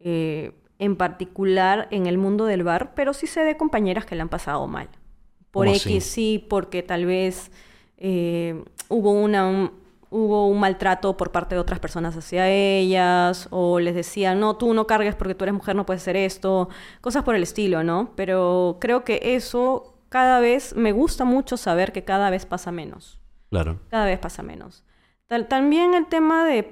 [0.00, 4.22] eh, en particular en el mundo del bar, pero sí sé de compañeras que le
[4.22, 4.88] han pasado mal.
[5.50, 7.50] Por ¿Cómo X sí, porque tal vez
[7.96, 9.46] eh, hubo una...
[9.48, 14.56] un- Hubo un maltrato por parte de otras personas hacia ellas, o les decían, no,
[14.56, 16.70] tú no cargues porque tú eres mujer, no puedes hacer esto,
[17.02, 18.12] cosas por el estilo, ¿no?
[18.16, 23.20] Pero creo que eso cada vez, me gusta mucho saber que cada vez pasa menos
[23.50, 23.80] Claro.
[23.90, 24.82] cada vez pasa menos.
[25.28, 26.62] También el tema de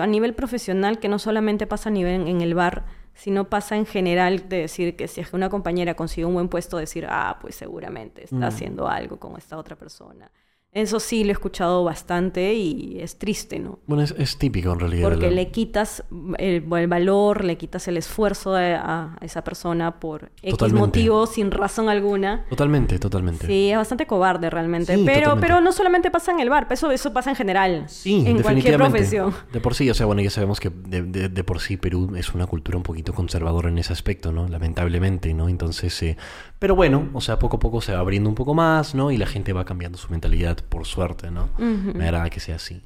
[0.00, 3.86] a nivel profesional, que no solamente pasa a nivel en el bar, sino pasa en
[3.86, 7.38] general de decir que si es que una compañera consigue un buen puesto, decir, ah,
[7.40, 8.44] pues seguramente está Mm.
[8.44, 10.30] haciendo algo con esta otra persona.
[10.74, 13.78] Eso sí lo he escuchado bastante y es triste, ¿no?
[13.86, 15.08] Bueno, es, es típico en realidad.
[15.08, 16.02] Porque de la- le quitas
[16.38, 21.52] el, el valor, le quitas el esfuerzo a, a esa persona por X motivo, sin
[21.52, 22.44] razón alguna.
[22.50, 23.46] Totalmente, totalmente.
[23.46, 24.96] Sí, es bastante cobarde realmente.
[24.96, 25.46] Sí, pero, totalmente.
[25.46, 27.84] pero no solamente pasa en el bar, eso, eso pasa en general.
[27.88, 29.32] Sí, en cualquier profesión.
[29.52, 32.14] De por sí, o sea, bueno, ya sabemos que de, de- de por sí Perú
[32.16, 34.48] es una cultura un poquito conservadora en ese aspecto, ¿no?
[34.48, 35.48] Lamentablemente, ¿no?
[35.48, 36.16] Entonces, eh,
[36.64, 39.10] pero bueno, o sea, poco a poco se va abriendo un poco más, ¿no?
[39.10, 41.50] Y la gente va cambiando su mentalidad, por suerte, ¿no?
[41.58, 41.92] Ujú.
[41.94, 42.82] Me agrada que sea así.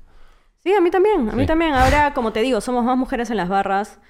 [0.65, 1.47] Sí, a mí también, a mí Sí.
[1.47, 1.75] también.
[1.75, 4.01] Ahora, como te digo, somos más mujeres en las barras.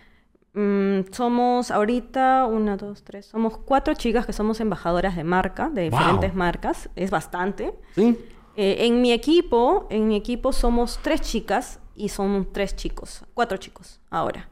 [0.54, 5.90] Mm, somos ahorita, una, dos, tres, somos cuatro chicas que somos embajadoras de marca, de
[5.90, 5.98] Wow.
[5.98, 6.88] diferentes marcas.
[6.96, 7.74] Es bastante.
[7.94, 8.18] ¿Sí?
[8.56, 13.58] Eh, en mi equipo, en mi equipo somos tres chicas y son tres chicos, cuatro
[13.58, 14.48] chicos ahora.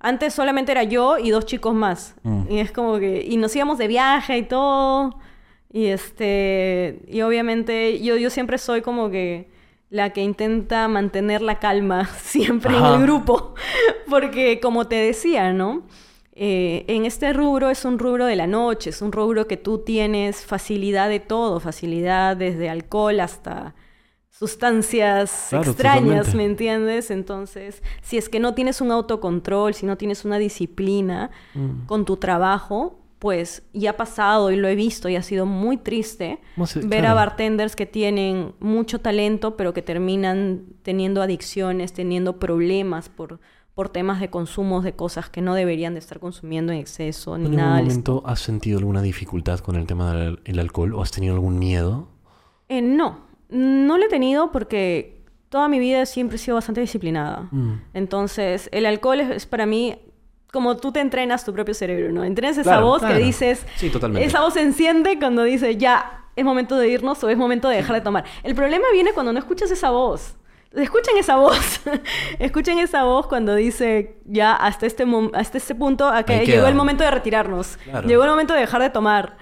[0.00, 2.16] Antes solamente era yo y dos chicos más.
[2.22, 2.42] Mm.
[2.50, 5.18] Y es como que y nos íbamos de viaje y todo.
[5.72, 9.48] Y este y obviamente yo yo siempre soy como que
[9.90, 13.54] la que intenta mantener la calma siempre en el grupo,
[14.08, 15.82] porque como te decía, ¿no?
[16.32, 19.78] Eh, en este rubro es un rubro de la noche, es un rubro que tú
[19.78, 23.74] tienes facilidad de todo, facilidad desde alcohol hasta
[24.40, 26.36] sustancias Claro, extrañas, totalmente.
[26.36, 27.10] ¿me entiendes?
[27.10, 31.86] Entonces, si es que no tienes un autocontrol, si no tienes una disciplina Mm.
[31.86, 35.76] con tu trabajo, pues ya ha pasado y lo he visto y ha sido muy
[35.76, 37.08] triste ver claro.
[37.08, 43.38] a bartenders que tienen mucho talento, pero que terminan teniendo adicciones, teniendo problemas por,
[43.74, 47.44] por temas de consumos de cosas que no deberían de estar consumiendo en exceso ni
[47.44, 47.82] ¿En algún nada.
[47.82, 51.58] momento has sentido alguna dificultad con el tema del el alcohol o has tenido algún
[51.58, 52.08] miedo?
[52.70, 57.48] Eh, no, no lo he tenido porque toda mi vida siempre he sido bastante disciplinada.
[57.50, 57.72] Mm.
[57.94, 59.98] Entonces, el alcohol es, es para mí
[60.52, 62.24] como tú te entrenas tu propio cerebro, ¿no?
[62.24, 64.26] Entrenas esa Claro, voz que dices, Sí, totalmente.
[64.26, 67.76] esa voz se enciende cuando dice, ya, es momento de irnos o es momento de
[67.76, 68.24] dejar de tomar.
[68.42, 70.36] El problema viene cuando no escuchas esa voz.
[70.72, 71.80] Escuchen esa voz.
[72.38, 76.74] Escuchen esa voz cuando dice, ya, hasta este, hasta este punto, a que llegó el
[76.76, 77.76] momento de retirarnos.
[77.84, 78.08] Claro.
[78.08, 79.36] Llegó el momento de dejar de tomar.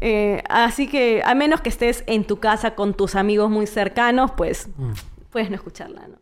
[0.00, 4.30] Eh, así que, a menos que estés en tu casa con tus amigos muy cercanos,
[4.36, 4.92] pues Mm.
[5.30, 6.16] puedes no escucharla, ¿no?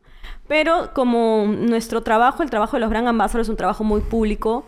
[0.48, 4.64] Pero como nuestro trabajo, el trabajo de los brand ambassadors es un trabajo muy público,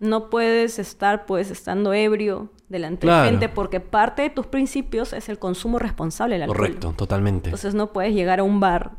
[0.00, 3.24] no puedes estar pues estando ebrio delante Claro.
[3.24, 6.56] de gente porque parte de tus principios es el consumo responsable del alcohol.
[6.56, 7.48] Correcto, totalmente.
[7.50, 8.92] Entonces no puedes llegar a un bar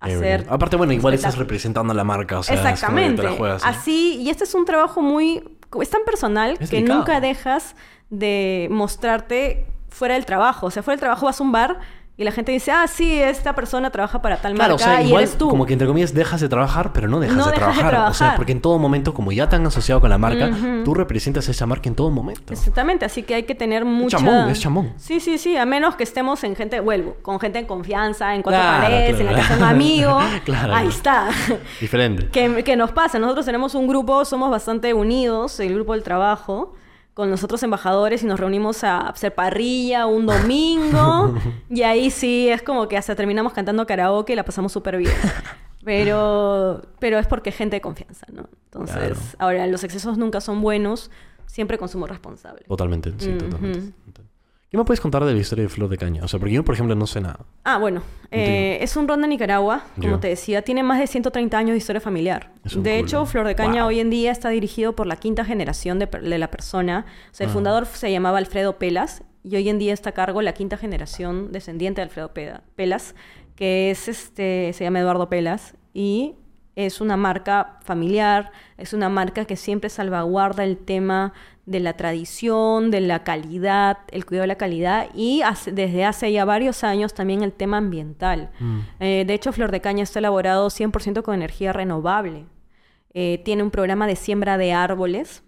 [0.00, 3.10] a hacer Aparte, bueno, igual estás representando a la marca, o sea, es como que
[3.12, 3.62] te la juegas.
[3.64, 5.56] Así, y este es un trabajo muy...
[5.80, 6.98] Es tan personal Es que delicado.
[6.98, 7.76] nunca dejas
[8.10, 10.66] de mostrarte fuera del trabajo.
[10.66, 11.78] O sea, fuera del trabajo vas a un bar
[12.20, 15.02] y la gente dice, ah, sí, esta persona trabaja para tal Claro, o marca sea,
[15.02, 15.48] y igual eres tú.
[15.48, 18.10] como que entre comillas dejas de trabajar, pero no dejas, No de, dejas de trabajar.
[18.10, 20.84] O sea, porque en todo momento, como ya te han asociado con la marca, Ujú.
[20.84, 22.52] tú representas esa marca en todo momento.
[22.52, 24.18] Exactamente, así que hay que tener mucha...
[24.18, 24.92] chamón, es chamón.
[24.98, 28.42] Sí, sí, sí, a menos que estemos en gente, vuelvo, con gente en confianza, en
[28.42, 29.42] cuatro Claro, paredes, en la claro.
[29.48, 30.18] casa de un amigo.
[30.44, 30.74] Claro.
[30.74, 31.28] Ahí está.
[31.80, 32.28] Diferente.
[32.30, 33.18] ¿Qué, qué nos pasa?
[33.18, 36.74] Nosotros tenemos un grupo, somos bastante unidos, el grupo del trabajo,
[37.20, 41.34] con los otros embajadores y nos reunimos a hacer parrilla un domingo.
[41.70, 45.12] y ahí sí, es como que hasta terminamos cantando karaoke y la pasamos súper bien.
[45.84, 48.48] Pero, pero es porque es gente de confianza, ¿no?
[48.64, 49.16] Entonces, Claro.
[49.38, 51.10] ahora, los excesos nunca son buenos,
[51.46, 52.62] siempre consumo responsable.
[52.68, 53.92] Totalmente, sí, totalmente.
[54.70, 56.22] ¿Qué me puedes contar de la historia de Flor de Caña?
[56.22, 57.40] O sea, porque yo, por ejemplo, no sé nada.
[57.64, 61.58] Ah, bueno, eh, es un ron de Nicaragua, como te decía, tiene más de 130
[61.58, 62.52] años de historia familiar.
[62.76, 63.88] De hecho, Flor de Caña Wow.
[63.88, 67.04] hoy en día está dirigido por la quinta generación de, la persona.
[67.32, 67.54] O sea, el Ah.
[67.54, 71.50] fundador se llamaba Alfredo Pelas y hoy en día está a cargo la quinta generación
[71.50, 72.32] descendiente de Alfredo
[72.76, 73.16] Pelas,
[73.56, 76.36] que es este, se llama Eduardo Pelas y
[76.76, 81.32] es una marca familiar, es una marca que siempre salvaguarda el tema
[81.66, 86.32] de la tradición, de la calidad, el cuidado de la calidad y hace- desde hace
[86.32, 88.50] ya varios años también el tema ambiental.
[88.58, 88.78] Mm.
[89.00, 92.46] Eh, de hecho, Flor de Caña está elaborado 100% con energía renovable.
[93.12, 95.42] Eh, tiene un programa de siembra de árboles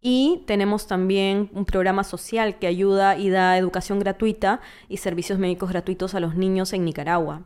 [0.00, 5.70] y tenemos también un programa social que ayuda y da educación gratuita y servicios médicos
[5.70, 7.42] gratuitos a los niños en Nicaragua.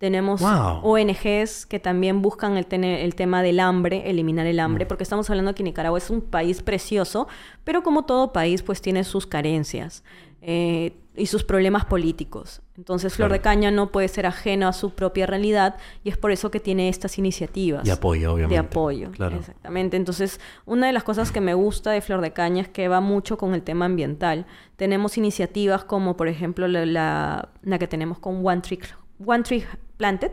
[0.00, 0.80] Tenemos Wow.
[0.82, 4.60] ONGs que también buscan el, tene- el tema del hambre, eliminar el Mm.
[4.60, 7.28] hambre, porque estamos hablando que Nicaragua es un país precioso,
[7.64, 10.02] pero como todo país, pues tiene sus carencias
[10.40, 12.62] eh, y sus problemas políticos.
[12.78, 13.38] Entonces, Flor Claro.
[13.38, 16.60] de Caña no puede ser ajeno a su propia realidad y es por eso que
[16.60, 17.84] tiene estas iniciativas.
[17.84, 18.54] De apoyo, obviamente.
[18.54, 19.36] De apoyo, Claro.
[19.36, 19.98] exactamente.
[19.98, 23.02] Entonces, una de las cosas que me gusta de Flor de Caña es que va
[23.02, 24.46] mucho con el tema ambiental.
[24.76, 28.78] Tenemos iniciativas como, por ejemplo, la, la- la que tenemos con One Tree,
[29.24, 29.64] One Tree
[29.96, 30.32] Planted,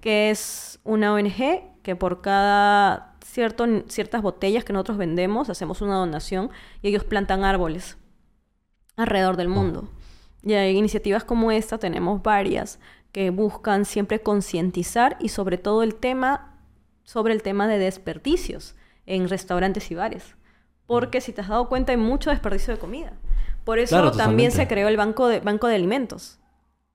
[0.00, 5.96] que es una ONG que por cada cierto, ciertas botellas que nosotros vendemos hacemos una
[5.96, 6.50] donación
[6.82, 7.96] y ellos plantan árboles
[8.96, 9.88] alrededor del mundo.
[10.42, 12.78] Y hay iniciativas como esta, tenemos varias,
[13.12, 16.58] que buscan siempre concientizar y sobre todo el tema,
[17.04, 18.74] sobre el tema de desperdicios
[19.06, 20.36] en restaurantes y bares.
[20.86, 23.12] Porque si te has dado cuenta hay mucho desperdicio de comida.
[23.64, 26.38] Por eso Claro, también se creó el banco de, banco de alimentos.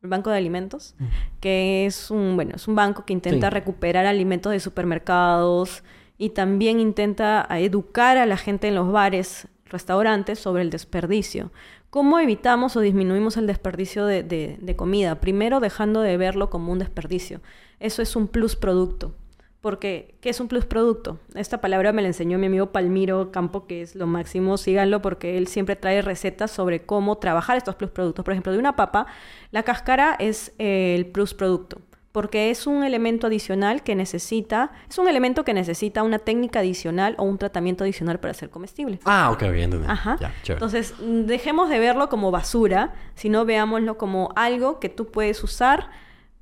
[0.02, 0.96] El Banco de Alimentos,
[1.40, 3.54] que es un, bueno, es un banco que intenta Sí.
[3.54, 5.84] recuperar alimentos de supermercados
[6.18, 11.52] y también intenta a educar a la gente en los bares, restaurantes sobre el desperdicio.
[11.92, 15.16] ¿Cómo evitamos o disminuimos el desperdicio de, de- de comida?
[15.16, 17.42] Primero dejando de verlo como un desperdicio.
[17.80, 19.14] Eso es un plus producto.
[19.62, 21.20] Porque, ¿qué es un plus producto?
[21.36, 25.38] Esta palabra me la enseñó mi amigo Palmiro Campo, que es lo máximo, síganlo, porque
[25.38, 28.26] él siempre trae recetas sobre cómo trabajar estos plus productos.
[28.26, 29.06] Por ejemplo, de una papa,
[29.52, 31.80] la cáscara es eh, el plus producto,
[32.12, 37.14] porque es un elemento adicional que necesita, es un elemento que necesita una técnica adicional
[37.20, 39.00] o un tratamiento adicional para ser comestible.
[39.06, 39.86] Ah, ok, bien, entendí.
[39.88, 40.18] Ajá.
[40.48, 45.92] Entonces, dejemos de verlo como basura, sino veámoslo como algo que tú puedes usar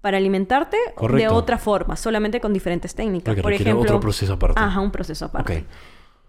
[0.02, 0.78] para alimentarte
[1.14, 3.26] de otra forma, solamente con diferentes técnicas.
[3.26, 4.60] Porque Por requiere ejemplo, otro proceso aparte.
[4.60, 5.66] Ajá, un proceso aparte.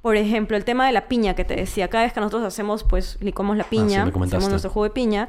[0.02, 2.84] Por ejemplo, el tema de la piña que te decía, cada vez que nosotros hacemos,
[2.84, 5.28] pues licuamos la Ah, sí, piña, hacemos nuestro jugo de piña,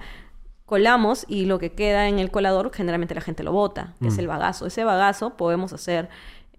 [0.65, 4.15] colamos y lo que queda en el colador generalmente la gente lo bota, que es
[4.15, 4.19] Mm.
[4.21, 4.65] el bagazo.
[4.65, 6.07] Ese bagazo podemos hacer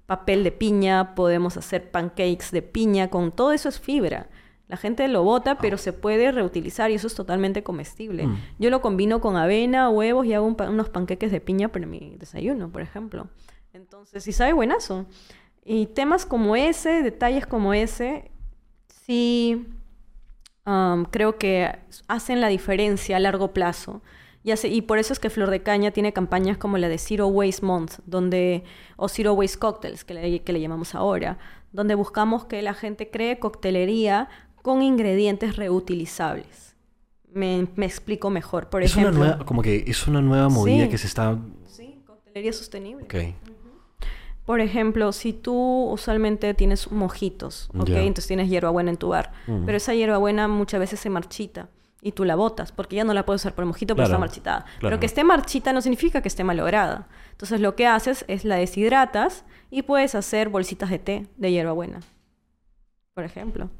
[0.07, 4.27] papel de piña, podemos hacer pancakes de piña, con todo eso es fibra.
[4.69, 8.27] La gente lo bota, pero se puede reutilizar y eso es totalmente comestible.
[8.27, 8.39] Mm.
[8.59, 11.87] Yo lo combino con avena, huevos y hago un pa- unos panqueques de piña para
[11.87, 13.29] mi desayuno, por ejemplo.
[13.75, 15.07] Entonces, sí sabe buenazo.
[15.65, 18.31] Y temas como ese, detalles como ese,
[18.89, 19.67] sí
[20.67, 21.71] um, creo que
[22.09, 24.03] hacen la diferencia a largo plazo.
[24.45, 26.99] Y, hace- y por eso es que Flor de Caña tiene campañas como la de
[26.99, 28.65] Zero Waste Month, donde,
[28.97, 31.39] o Zero Waste Cocktails, que le, que le llamamos ahora,
[31.73, 34.29] donde buscamos que la gente cree coctelería
[34.63, 36.75] con ingredientes reutilizables.
[37.33, 38.69] Me, me explico mejor.
[38.71, 40.91] Por es ejemplo, una nueva, como que es una nueva movida Sí.
[40.91, 41.39] que se está...
[41.67, 43.05] Sí, coctelería sostenible.
[43.05, 43.15] Ok.
[44.45, 45.55] Por ejemplo, si tú
[45.91, 47.87] usualmente tienes mojitos, ¿ok?
[47.89, 48.01] Ya.
[48.01, 49.33] Entonces tienes hierbabuena en tu bar,
[49.65, 51.69] pero esa hierbabuena muchas veces se marchita
[52.03, 54.15] y tú la botas porque ya no la puedes usar por el mojito porque Claro,
[54.15, 54.65] está marchitada.
[54.65, 54.79] claro.
[54.81, 57.07] Pero que esté marchita no significa que esté malograda.
[57.31, 62.01] Entonces lo que haces es la deshidratas y puedes hacer bolsitas de té de hierbabuena,
[63.15, 63.71] por ejemplo.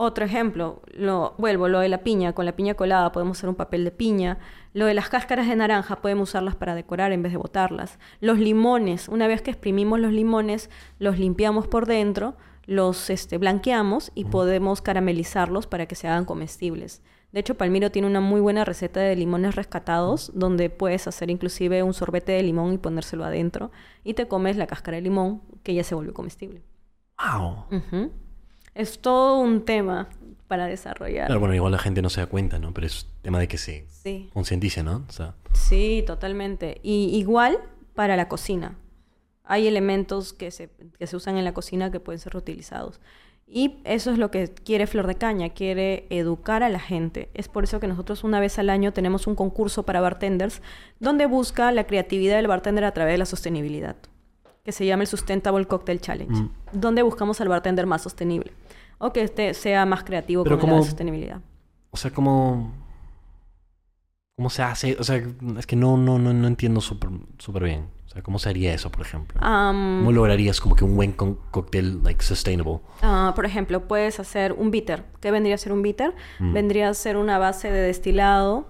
[0.00, 2.32] Otro ejemplo, lo, vuelvo, lo de la piña.
[2.32, 4.38] Con la piña colada podemos hacer un papel de piña.
[4.72, 7.98] Lo de las cáscaras de naranja podemos usarlas para decorar en vez de botarlas.
[8.20, 14.12] Los limones, una vez que exprimimos los limones, los limpiamos por dentro, los este, blanqueamos
[14.14, 17.02] y podemos caramelizarlos para que se hagan comestibles.
[17.32, 21.82] De hecho, Palmiro tiene una muy buena receta de limones rescatados, donde puedes hacer inclusive
[21.82, 23.72] un sorbete de limón y ponérselo adentro,
[24.04, 26.62] y te comes la cáscara de limón, que ya se volvió comestible.
[27.18, 27.64] Wow.
[28.78, 30.08] Es todo un tema
[30.46, 31.26] para desarrollar.
[31.26, 32.72] Claro, bueno, igual la gente no se da cuenta, ¿no?
[32.72, 35.04] Pero es tema de que se Sí, concientice, ¿no?
[35.08, 36.80] O sea, sí, totalmente.
[36.82, 37.58] Y igual
[37.94, 38.78] para la cocina.
[39.44, 43.00] Hay elementos que se, que se usan en la cocina que pueden ser reutilizados.
[43.50, 47.30] Y eso es lo que quiere Flor de Caña, quiere educar a la gente.
[47.32, 50.60] Es por eso que nosotros una vez al año tenemos un concurso para bartenders
[51.00, 53.96] donde busca la creatividad del bartender a través de la sostenibilidad,
[54.64, 56.50] que se llama el Sustainable Cocktail Challenge, Mm.
[56.72, 58.52] donde buscamos al bartender más sostenible
[58.98, 61.40] o que este sea más creativo Pero con la ¿cómo- sostenibilidad.
[61.90, 62.72] o sea, ¿cómo,
[64.36, 64.96] cómo se hace?
[65.00, 65.22] O sea,
[65.58, 67.88] es que no, no, no, no entiendo súper súper bien.
[68.06, 69.38] O sea, ¿cómo se haría eso, por ejemplo?
[69.42, 72.80] Am, ¿Cómo lograrías como que un buen cóctel, like, sustainable?
[73.02, 75.04] Ah, por ejemplo, puedes hacer un bitter.
[75.20, 76.14] ¿Qué vendría a ser un bitter?
[76.38, 76.52] Mm.
[76.54, 78.66] Vendría a ser una base de destilado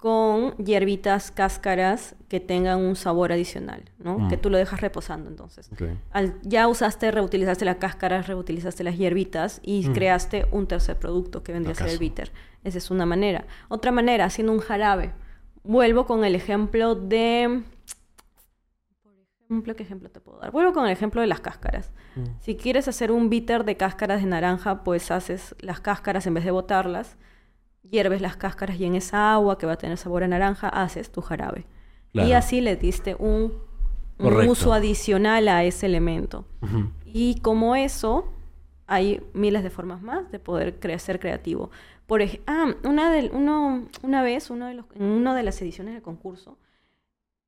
[0.00, 4.18] con hierbitas, cáscaras que tengan un sabor adicional, ¿no?
[4.18, 4.28] Mm.
[4.30, 5.68] Que tú lo dejas reposando entonces.
[6.10, 9.92] Al- ya usaste, reutilizaste las cáscaras, reutilizaste las hierbitas y Mm.
[9.92, 12.32] creaste un tercer producto que vendría a ser el bitter.
[12.64, 13.44] Esa es una manera.
[13.68, 15.12] Otra manera, haciendo un jarabe.
[15.64, 17.62] Vuelvo con el ejemplo de...
[19.02, 19.12] Por
[19.56, 20.50] ejemplo, ¿qué ejemplo te puedo dar?
[20.52, 21.90] Vuelvo con el ejemplo de las cáscaras.
[22.16, 22.22] Mm.
[22.40, 26.44] Si quieres hacer un bitter de cáscaras de naranja, pues haces las cáscaras en vez
[26.44, 27.16] de botarlas,
[27.82, 31.10] hierves las cáscaras y en esa agua que va a tener sabor a naranja haces
[31.10, 31.66] tu jarabe.
[32.12, 33.52] Y así le diste un,
[34.48, 36.44] uso adicional a ese elemento.
[37.06, 38.32] Y como eso,
[38.86, 41.70] hay miles de formas más de poder cre- ser creativo.
[42.06, 45.94] Por ej- ah, una, uno, una vez, uno de los, en una de las ediciones
[45.94, 46.58] del concurso,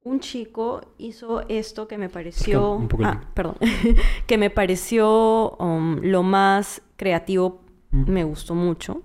[0.05, 2.73] un chico hizo esto que me pareció...
[2.73, 3.57] un poco ah, perdón.
[4.27, 9.03] que me pareció um, lo más creativo, me gustó mucho.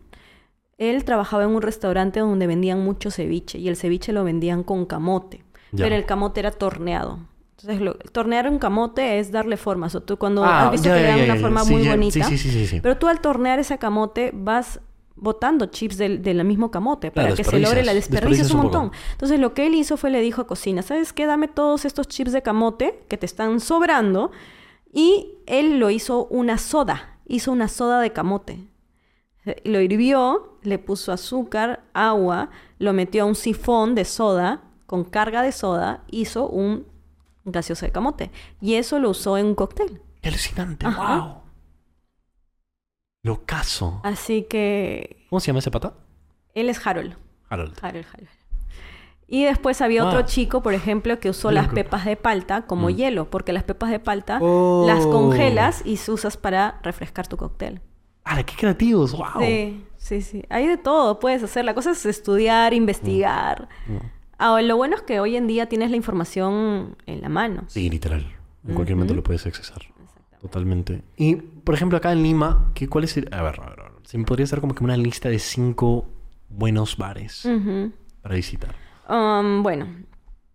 [0.77, 4.85] Él trabajaba en un restaurante donde vendían mucho ceviche y el ceviche lo vendían con
[4.85, 5.43] camote.
[5.73, 5.83] Ya.
[5.83, 7.19] pero el camote era torneado.
[7.57, 9.87] Entonces, lo- tornear un camote es darle forma.
[9.87, 11.83] O sea, tú cuando Ah, has visto ya, que le dan una forma Sí, muy
[11.83, 11.91] ya.
[11.91, 12.23] bonita.
[12.25, 12.79] Sí, sí, sí, sí, sí.
[12.81, 14.79] Pero tú al tornear ese camote vas
[15.17, 18.57] botando chips del, del mismo camote para Claro, que se logre la desperdicias, desperdicias un
[18.61, 18.89] montón.
[18.91, 19.01] poco.
[19.11, 21.25] Entonces lo que él hizo fue le dijo a cocina, ¿sabes qué?
[21.25, 24.31] Dame todos estos chips de camote que te están sobrando
[24.93, 28.59] y él lo hizo una soda, hizo una soda de camote.
[29.63, 32.49] Lo hirvió, le puso azúcar, agua,
[32.79, 36.85] lo metió a un sifón de soda con carga de soda, hizo un
[37.45, 40.01] gaseoso de camote y eso lo usó en un cóctel.
[40.21, 41.19] Qué alucinante, Ajá.
[41.19, 41.35] wow.
[43.23, 43.99] Locazo.
[44.03, 45.93] Así que ¿Cómo se llama ese pata?
[46.53, 47.15] él es Harold.
[47.49, 47.77] Harold.
[47.81, 48.29] Harold, Harold.
[49.27, 50.11] Y después había Wow.
[50.11, 52.95] otro chico, por ejemplo, que usó las pepas de palta como Mm.
[52.95, 54.83] hielo, porque las pepas de palta Oh.
[54.87, 57.81] las congelas y se usas para refrescar tu cóctel.
[58.23, 59.11] ¡Ah, qué creativos!
[59.11, 59.41] ¡Wow!
[59.41, 60.43] Sí, sí, sí.
[60.49, 61.65] Hay de todo, puedes hacer.
[61.65, 63.67] La cosa es estudiar, investigar.
[63.87, 63.97] Mm.
[64.37, 67.63] Ahora, lo bueno es que hoy en día tienes la información en la mano.
[67.67, 68.25] Sí, literal.
[68.67, 69.81] En cualquier momento lo puedes accesar.
[70.41, 71.01] Totalmente.
[71.15, 73.27] Y, por ejemplo, acá en Lima, ¿qué, ¿cuál es el...?
[73.33, 73.91] A ver, a ver, a ver.
[74.03, 76.07] Se me podría hacer como que una lista de cinco
[76.49, 77.47] buenos bares
[78.21, 78.75] para visitar.
[79.09, 79.87] Um, bueno,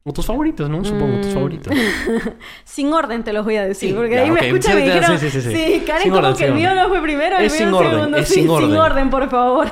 [0.05, 0.85] O tus favoritos, ¿no?
[0.85, 1.35] Supongo, tus Mm.
[1.35, 1.73] favoritos.
[2.65, 4.87] sin orden te los voy a decir, Sí, porque ya, ahí me escuchan y me
[4.95, 5.51] dijeron, sí, sí, sí.
[5.55, 6.83] sí, Karen, Sin como orden, que el mío orden.
[6.83, 8.17] no fue primero, el Es mío sin orden, segundo.
[8.17, 8.69] es sin orden.
[8.71, 9.69] sin orden, por favor.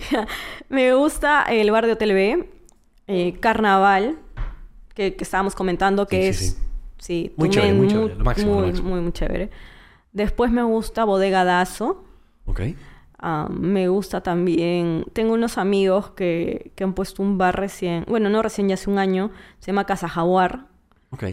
[0.68, 2.48] me gusta el bar de Hotel B,
[3.06, 4.16] eh, Carnaval,
[4.94, 6.38] que, que estábamos comentando que es...
[6.38, 6.56] sí.
[6.98, 8.88] Sí, Muy chévere, muy chévere, lo máximo, lo muy, máximo.
[8.90, 9.48] muy, muy chévere.
[10.12, 12.04] Después me gusta Bodega Dazo.
[12.44, 12.60] ¿Ok?
[13.50, 15.04] Me gusta también.
[15.12, 18.04] Tengo unos amigos que, que han puesto un bar recién.
[18.08, 19.30] Bueno, no recién, ya hace un año.
[19.58, 20.70] Se llama Casa Jaguar.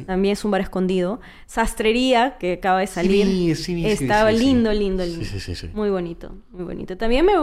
[0.08, 1.20] También es un bar escondido.
[1.46, 3.26] Sastrería, que acaba de salir.
[3.28, 5.24] Sí, sí, sí, Estaba sí, lindo, lindo, lindo.
[5.24, 5.70] sí, sí, sí.
[5.74, 6.98] Muy bonito, muy bonito.
[6.98, 7.34] También me...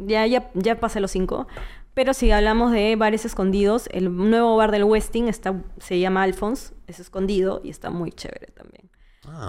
[0.00, 1.46] Ya, ya, ya pasé los cinco.
[1.94, 6.74] Pero si hablamos de bares escondidos, el nuevo bar del Westin está, se llama Alphonse.
[6.88, 8.90] Es escondido y está muy chévere también.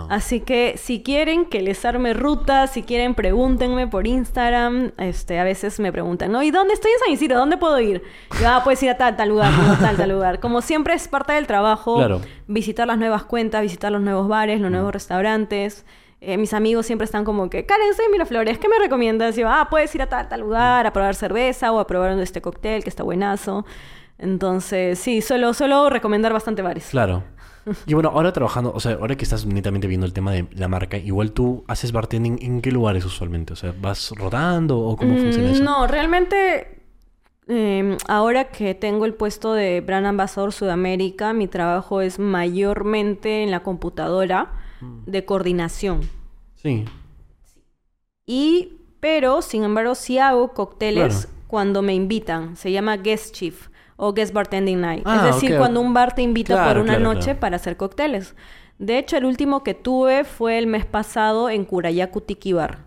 [0.09, 4.91] Así que si quieren que les arme ruta, si quieren pregúntenme por Instagram.
[4.97, 6.41] Este, a veces me preguntan, ¿no?
[6.43, 7.37] ¿Y dónde estoy en San Isidro?
[7.37, 8.01] ¿Dónde puedo ir?
[8.41, 10.39] Yo, ah, puedes ir a tal, tal lugar, a tal, tal lugar.
[10.39, 12.21] Como siempre es parte del trabajo, Claro.
[12.47, 15.85] visitar las nuevas cuentas, visitar los nuevos bares, los nuevos restaurantes.
[16.21, 19.37] Eh, mis amigos siempre están como que, Karen, soy Miraflores, ¿qué me recomiendas?
[19.37, 22.17] Y yo, ah, puedes ir a tal, tal lugar a probar cerveza o a probar
[22.19, 23.65] este cóctel que está buenazo.
[24.17, 26.87] Entonces, sí, solo, solo recomendar bastante bares.
[26.89, 27.23] Claro.
[27.87, 30.67] Y bueno, ahora trabajando, o sea, ahora que estás netamente viendo el tema de la
[30.67, 33.53] marca, igual tú haces bartending en qué lugares usualmente?
[33.53, 35.63] O sea, ¿vas rodando o cómo Mm, funciona eso?
[35.63, 36.81] No, realmente
[37.47, 43.51] eh, ahora que tengo el puesto de Brand Ambassador Sudamérica, mi trabajo es mayormente en
[43.51, 44.51] la computadora
[44.81, 45.05] Mm.
[45.05, 46.01] de coordinación.
[46.55, 46.85] Sí.
[48.25, 51.37] Y, pero, sin embargo, sí hago cócteles Claro.
[51.47, 52.55] cuando me invitan.
[52.57, 53.67] Se llama Guest Chief
[53.97, 55.03] o Guest Bartending Night.
[55.05, 55.59] Ah, es decir, ok.
[55.59, 57.39] cuando un bar te invita Claro, por una claro, noche claro.
[57.39, 58.35] para hacer cócteles.
[58.77, 62.79] De hecho, el último que tuve fue el mes pasado en Curayacu Tiki Bar.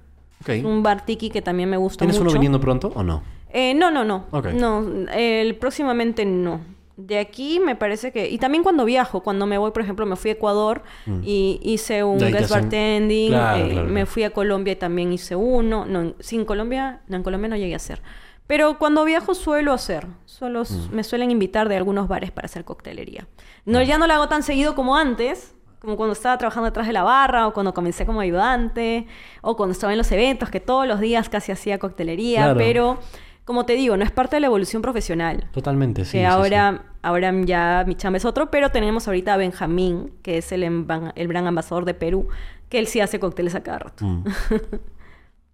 [0.43, 0.49] Ok.
[0.51, 2.23] Es un bar tiki que también me gusta ¿Tienes mucho.
[2.31, 3.23] uno viniendo pronto o no?
[3.51, 4.27] Eh, no, no, no.
[4.31, 4.49] Ok.
[4.49, 4.85] No,
[5.15, 6.61] el próximamente no.
[6.99, 8.29] De aquí me parece que...
[8.29, 11.21] Y también cuando viajo, cuando me voy, por ejemplo, me fui a Ecuador Mm.
[11.25, 13.31] y hice un guest bartending.
[13.31, 14.07] Claro, eh, claro, me claro.
[14.07, 15.87] fui a Colombia y también hice uno.
[15.87, 17.01] No, en Colombia...
[17.09, 18.03] No, en Colombia no llegué a hacer.
[18.49, 20.07] Pero cuando viajo suelo hacer.
[20.25, 20.95] Suelo, Mm.
[20.95, 23.29] Me suelen invitar de algunos bares para hacer coctelería.
[23.67, 25.55] No, ya no lo hago tan seguido como antes.
[25.81, 29.07] Como cuando estaba trabajando detrás de la barra o cuando comencé como ayudante
[29.43, 32.45] o cuando estaba en los eventos que todos los días casi hacía coctelería.
[32.45, 32.59] Claro.
[32.59, 32.99] Pero,
[33.45, 35.47] como te digo, no es parte de la evolución profesional.
[35.53, 36.13] Totalmente, sí.
[36.13, 40.39] que sí, ahora, ahora ya mi chamba es otro, pero tenemos ahorita a Benjamín, que
[40.39, 42.29] es el, el gran ambasador de Perú,
[42.71, 44.05] que él sí hace cócteles a cada rato.
[44.05, 44.25] Mm.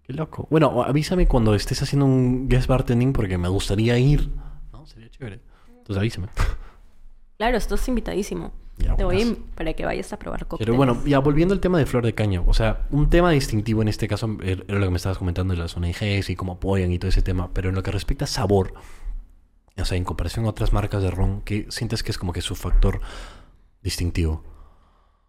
[0.05, 0.47] Qué loco.
[0.51, 4.29] Bueno, avísame cuando estés haciendo un guest bartending porque me gustaría ir.
[4.71, 4.85] ¿No?
[4.85, 5.41] Sería chévere.
[5.69, 6.27] Entonces avísame.
[7.37, 8.53] Claro, estás invitadísimo.
[8.77, 10.65] Ya, Te voy a para que vayas a probar cócteles.
[10.67, 13.81] Pero bueno, ya volviendo al tema de Flor de Caña, o sea, un tema distintivo
[13.81, 16.53] en este caso er- era lo que me estabas comentando de las ONGs y cómo
[16.53, 18.73] apoyan y todo ese tema, pero en lo que respecta a sabor,
[19.77, 22.41] o sea, en comparación a otras marcas de ron, ¿qué sientes que es como que
[22.41, 22.99] su factor
[23.81, 24.43] distintivo?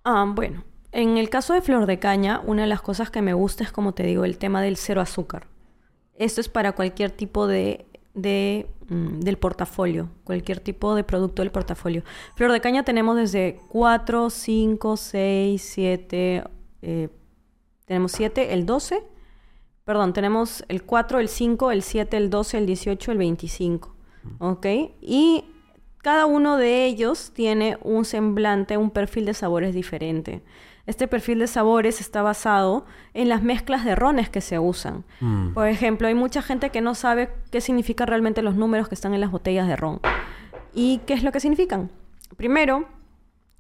[0.05, 0.65] Ah, bueno,
[0.97, 3.71] en el caso de Flor de Caña, una de las cosas que me gusta es,
[3.71, 5.47] como te digo, el tema del cero azúcar.
[6.15, 7.85] Esto es para cualquier tipo de,
[8.15, 12.03] de, mm, del portafolio, cualquier tipo de producto del portafolio.
[12.35, 16.45] Flor de Caña tenemos desde 4, 5, 6, 7,
[16.81, 17.09] eh,
[17.85, 19.05] tenemos 7, el 12,
[19.85, 23.95] perdón, tenemos el 4, el 5, el 7, el 12, el 18, el 25,
[24.39, 24.67] ¿ok?
[25.03, 25.45] Y
[25.99, 30.41] cada uno de ellos tiene un semblante, un perfil de sabores diferente.
[30.87, 35.05] Este perfil de sabores está basado en las mezclas de rones que se usan.
[35.21, 35.53] Mm.
[35.53, 39.15] Por ejemplo, hay mucha gente que no sabe qué significan realmente los números que están
[39.15, 40.01] en las botellas de ron.
[40.73, 41.91] ¿Y qué es lo que significan?
[42.37, 42.87] primero,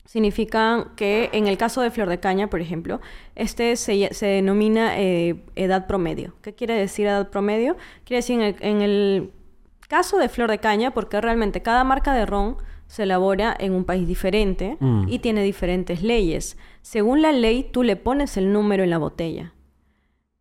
[0.05, 3.01] significan que en el caso de flor de caña, por ejemplo,
[3.35, 6.35] este se, se denomina eh, edad promedio.
[6.43, 7.77] ¿Qué quiere decir edad promedio?
[8.05, 9.33] Quiere decir en el, en el
[9.89, 12.57] caso de flor de caña, porque realmente cada marca de ron
[12.87, 15.07] se elabora en un país diferente Mm.
[15.09, 16.57] y tiene diferentes leyes.
[16.82, 19.53] Según la ley, tú le pones el número en la botella.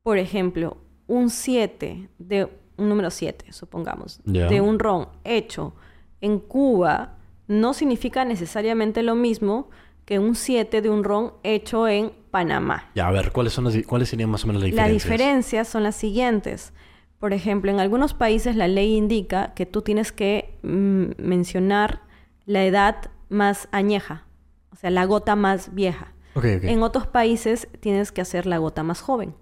[0.04, 0.78] Por ejemplo,
[1.08, 5.74] un 7 de un número 7, supongamos, de un ron hecho
[6.22, 7.18] en Cuba
[7.48, 9.70] no significa necesariamente lo mismo
[10.04, 12.90] que un 7 de un ron hecho en Panamá.
[12.96, 15.10] Ya, a ver, ¿cuáles, son las, ¿cuáles serían más o menos las Las diferencias?
[15.20, 16.74] diferencias son las siguientes.
[17.20, 22.02] Por ejemplo, en algunos países la ley indica que tú tienes que mm, mencionar
[22.46, 24.26] la edad más añeja,
[24.72, 26.14] o sea, la gota más vieja.
[26.44, 29.34] En otros países tienes que hacer la gota más joven.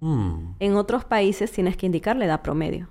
[0.00, 0.52] Mm.
[0.60, 2.90] En otros países tienes que indicar la edad promedio.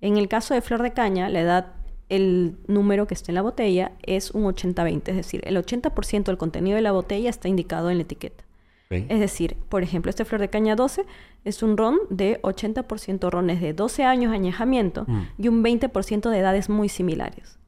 [0.00, 1.72] En el caso de flor de caña, la edad,
[2.10, 6.36] el número que está en la botella es un 80-20, es decir, el 80% del
[6.36, 8.44] contenido de la botella está indicado en la etiqueta.
[8.90, 11.06] Es decir, por ejemplo, este Flor de Caña 12
[11.44, 15.22] es un ron de 80% rones de 12 años de añejamiento Mm.
[15.38, 17.58] y un 20% de edades muy similares.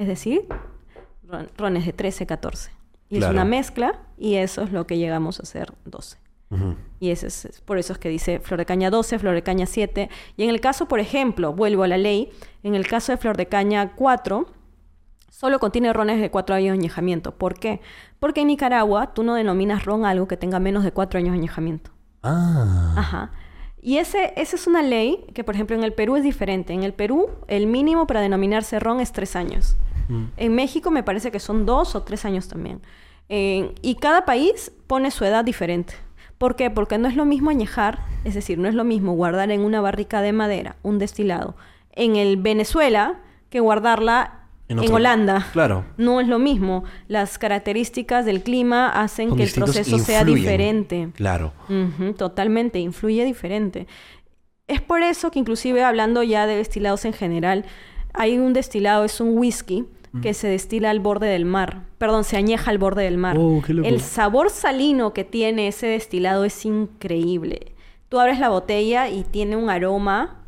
[0.00, 0.46] Es decir,
[1.28, 2.70] ron- rones de 13, 14.
[3.10, 3.32] Y Claro.
[3.32, 6.16] es una mezcla y eso es lo que llegamos a hacer 12.
[6.50, 6.74] Ujú.
[7.00, 9.66] Y ese es, por eso es que dice Flor de Caña 12, Flor de Caña
[9.66, 10.08] 7.
[10.36, 12.30] Y en el caso, por ejemplo, vuelvo a la ley,
[12.62, 14.46] en el caso de Flor de Caña 4,
[15.28, 17.32] solo contiene rones de 4 años de añejamiento.
[17.36, 17.80] ¿Por qué?
[18.18, 21.38] Porque en Nicaragua tú no denominas ron algo que tenga menos de 4 años de
[21.38, 21.90] añejamiento.
[22.22, 22.94] Ah.
[22.96, 23.32] Ajá.
[23.82, 26.72] Y ese, esa es una ley que, por ejemplo, en el Perú es diferente.
[26.74, 29.76] En el Perú, el mínimo para denominarse ron es 3 años.
[30.10, 30.24] Mm.
[30.36, 32.82] En México me parece que son 2 o 3 años también.
[33.28, 35.94] Eh, y cada país pone su edad diferente.
[36.36, 36.70] ¿Por qué?
[36.70, 39.80] Porque no es lo mismo añejar, es decir, no es lo mismo guardar en una
[39.80, 41.54] barrica de madera un destilado
[41.92, 44.36] en el Venezuela que guardarla
[44.68, 45.48] En Holanda.
[45.52, 45.84] Claro.
[45.96, 46.84] No es lo mismo.
[47.08, 51.10] Las características del clima hacen que el proceso sea diferente.
[51.14, 51.52] Claro.
[51.68, 53.86] Ujú, totalmente, influye diferente.
[54.68, 57.64] Es por eso que inclusive hablando ya de destilados en general,
[58.12, 59.86] hay un destilado, es un whisky
[60.22, 61.84] que se destila al borde del mar.
[61.98, 63.36] Perdón, se añeja al borde del mar.
[63.38, 63.88] Oh, qué loco.
[63.88, 67.74] El sabor salino que tiene ese destilado es increíble.
[68.08, 70.44] Tú abres la botella y tiene un aroma.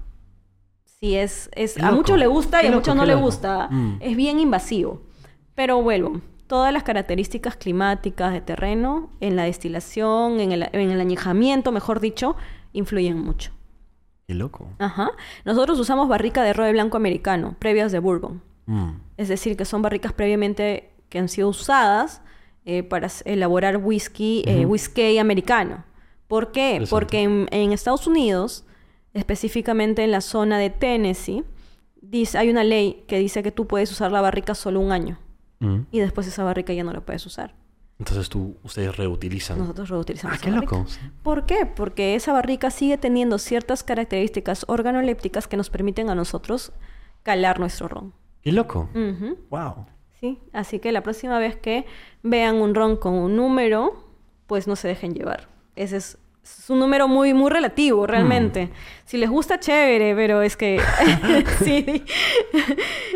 [0.85, 3.69] Sí, es, es a muchos le gusta y a muchos no le gusta.
[3.71, 3.99] Mm.
[4.01, 5.03] Es bien invasivo.
[5.55, 11.01] Pero vuelvo, todas las características climáticas de terreno, en la destilación, en el, en el
[11.01, 12.37] añejamiento, mejor dicho,
[12.73, 13.53] influyen mucho.
[14.27, 14.69] Qué loco.
[14.79, 15.11] Ajá.
[15.45, 18.43] Nosotros usamos barrica de roble blanco americano, previas de bourbon.
[18.67, 18.91] Mm.
[19.17, 22.23] Es decir, que son barricas previamente que han sido usadas
[22.65, 25.85] eh, para elaborar whisky, eh, whisky americano.
[26.29, 26.85] ¿Por qué?
[26.89, 28.65] Porque en, en Estados Unidos,
[29.15, 31.45] específicamente en la zona de Tennessee,
[32.01, 35.19] dice, hay una ley que dice que tú puedes usar la barrica solo un año
[35.61, 35.87] Mm.
[35.93, 37.55] y después esa barrica ya no la puedes usar.
[38.01, 39.59] Entonces tú, ustedes reutilizan.
[39.59, 40.85] Nosotros reutilizamos Ah, qué loco.
[41.23, 41.67] ¿Por qué?
[41.67, 46.73] Porque esa barrica sigue teniendo ciertas características organolépticas que nos permiten a nosotros
[47.23, 48.13] calar nuestro ron.
[48.43, 48.89] Qué loco.
[49.51, 49.87] Wow.
[50.21, 51.85] Sí, así que la próxima vez que
[52.23, 54.05] vean un ron con un número,
[54.47, 55.49] pues no se dejen llevar.
[55.75, 58.71] Ese es, es un número muy, muy relativo, realmente.
[59.05, 60.81] Si les gusta, chévere, pero es que...
[61.65, 62.05] sí.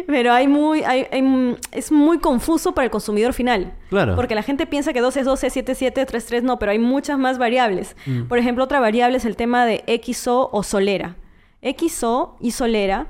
[0.06, 0.82] pero hay muy...
[0.84, 3.74] hay- hay- es muy confuso para el consumidor final.
[3.88, 4.14] Claro.
[4.16, 6.72] Porque la gente piensa que 12 es 12, 7 es 7, 3 3 no, pero
[6.72, 7.96] hay muchas más variables.
[8.06, 8.22] Mm.
[8.24, 11.16] Por ejemplo, otra variable es el tema de XO o solera.
[11.62, 13.08] XO y solera,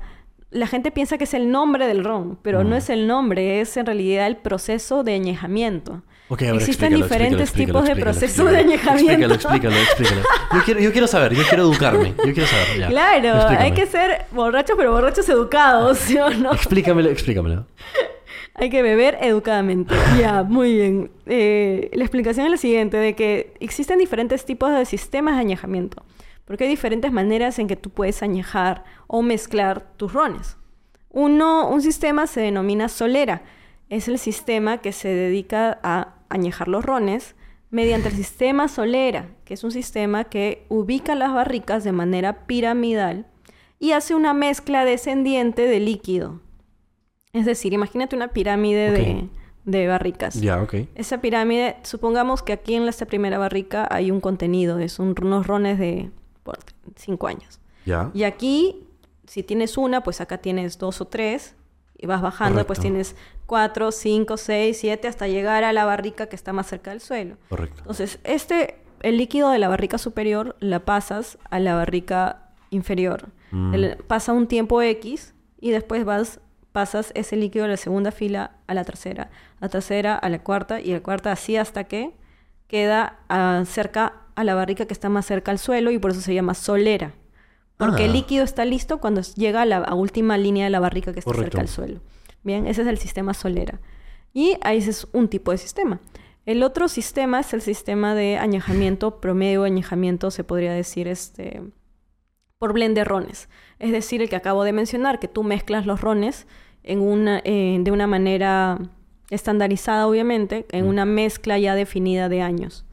[0.51, 2.69] la gente piensa que es el nombre del ron, pero Mm.
[2.69, 6.03] no es el nombre, es en realidad el proceso de añejamiento.
[6.29, 8.51] Ver, Existen explícalo, diferentes explícalo, tipos de explícalo, proceso explícalo.
[8.51, 9.33] de añejamiento.
[9.33, 10.21] Explícalo, explícalo, explícalo.
[10.53, 12.13] Yo quiero, yo quiero saber, yo quiero educarme.
[12.17, 12.79] Yo quiero saber.
[12.79, 12.87] ya.
[12.89, 13.57] Claro, Explícame.
[13.65, 16.51] hay que ser borrachos, pero borrachos educados, ¿sí o no?
[16.53, 17.65] Explícamelo, explícamelo.
[18.59, 19.93] Hay que beber educadamente.
[20.19, 21.11] Ya, muy bien.
[21.27, 26.03] Eh, la explicación es la siguiente, de que existen diferentes tipos de sistemas de añejamiento.
[26.47, 30.57] Porque hay diferentes maneras en que tú puedes añejar o mezclar tus rones.
[31.09, 33.43] Uno, un sistema se denomina solera.
[33.89, 37.35] Es el sistema que se dedica a añejar los rones
[37.69, 43.25] mediante el sistema solera, que es un sistema que ubica las barricas de manera piramidal
[43.79, 46.39] y hace una mezcla descendiente de líquido.
[47.33, 49.27] Es decir, imagínate una pirámide de,
[49.65, 50.39] de barricas.
[50.41, 50.75] Ya, ok.
[50.95, 55.45] Esa pirámide, supongamos que aquí en esta primera barrica hay un contenido, es un- unos
[55.45, 56.09] rones de
[56.95, 57.59] 5 años.
[57.85, 58.11] Ya.
[58.13, 58.87] Y aquí,
[59.27, 61.55] si tienes una, pues acá tienes dos o tres,
[61.97, 62.67] y vas bajando, Correcto.
[62.67, 66.91] pues tienes cuatro, cinco, seis, siete, hasta llegar a la barrica que está más cerca
[66.91, 67.37] del suelo.
[67.49, 67.79] Correcto.
[67.79, 73.29] Entonces, este, el líquido de la barrica superior la pasas a la barrica inferior.
[73.51, 73.73] Mm.
[73.73, 76.39] El- pasa un tiempo X y después vas
[76.71, 80.79] pasas ese líquido de la segunda fila a la tercera, la tercera a la cuarta
[80.79, 82.13] y la cuarta así hasta que
[82.67, 86.21] queda ah, cerca a la barrica que está más cerca al suelo y por eso
[86.21, 87.13] se llama solera.
[87.75, 88.13] Porque el Ah.
[88.13, 91.29] líquido está listo cuando llega a la a última línea de la barrica que está
[91.31, 91.57] Correcto.
[91.57, 92.01] cerca al suelo.
[92.43, 93.79] Bien, ese es el sistema solera.
[94.33, 95.99] Y ahí es un tipo de sistema.
[96.45, 101.61] El otro sistema es el sistema de añejamiento, promedio añejamiento, se podría decir, este,
[102.57, 103.49] por blend de rones.
[103.79, 106.47] Es decir, el que acabo de mencionar, que tú mezclas los rones
[106.83, 108.79] en una, eh, de una manera
[109.29, 110.89] estandarizada, obviamente, en Mm.
[110.89, 112.85] una mezcla ya definida de años.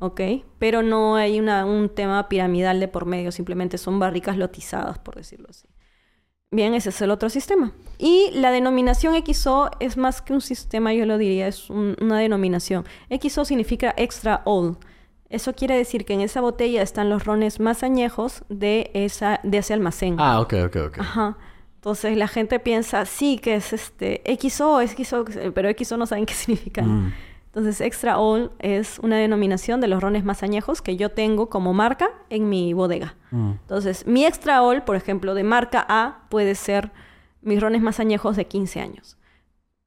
[0.00, 0.20] ¿Ok?
[0.58, 5.16] Pero no hay una- un tema piramidal de por medio, simplemente son barricas lotizadas, por
[5.16, 5.66] decirlo así.
[6.50, 7.72] Bien, ese es el otro sistema.
[7.98, 12.18] Y la denominación XO es más que un sistema, yo lo diría, es un- una
[12.18, 12.84] denominación.
[13.10, 14.78] XO significa extra old.
[15.28, 19.58] Eso quiere decir que en esa botella están los rones más añejos de, esa, de
[19.58, 20.16] ese almacén.
[20.18, 20.98] Ah, ok, ok, ok.
[21.00, 21.36] Ajá.
[21.74, 26.24] Entonces la gente piensa, sí, que es este XO, es XO, pero XO no saben
[26.24, 26.82] qué significa.
[26.82, 27.12] Mm.
[27.48, 31.72] Entonces, Extra Old es una denominación de los rones más añejos que yo tengo como
[31.72, 33.16] marca en mi bodega.
[33.30, 33.52] Mm.
[33.52, 36.92] Entonces, mi Extra Old, por ejemplo, de marca A, puede ser
[37.40, 39.16] mis rones más añejos de 15 años.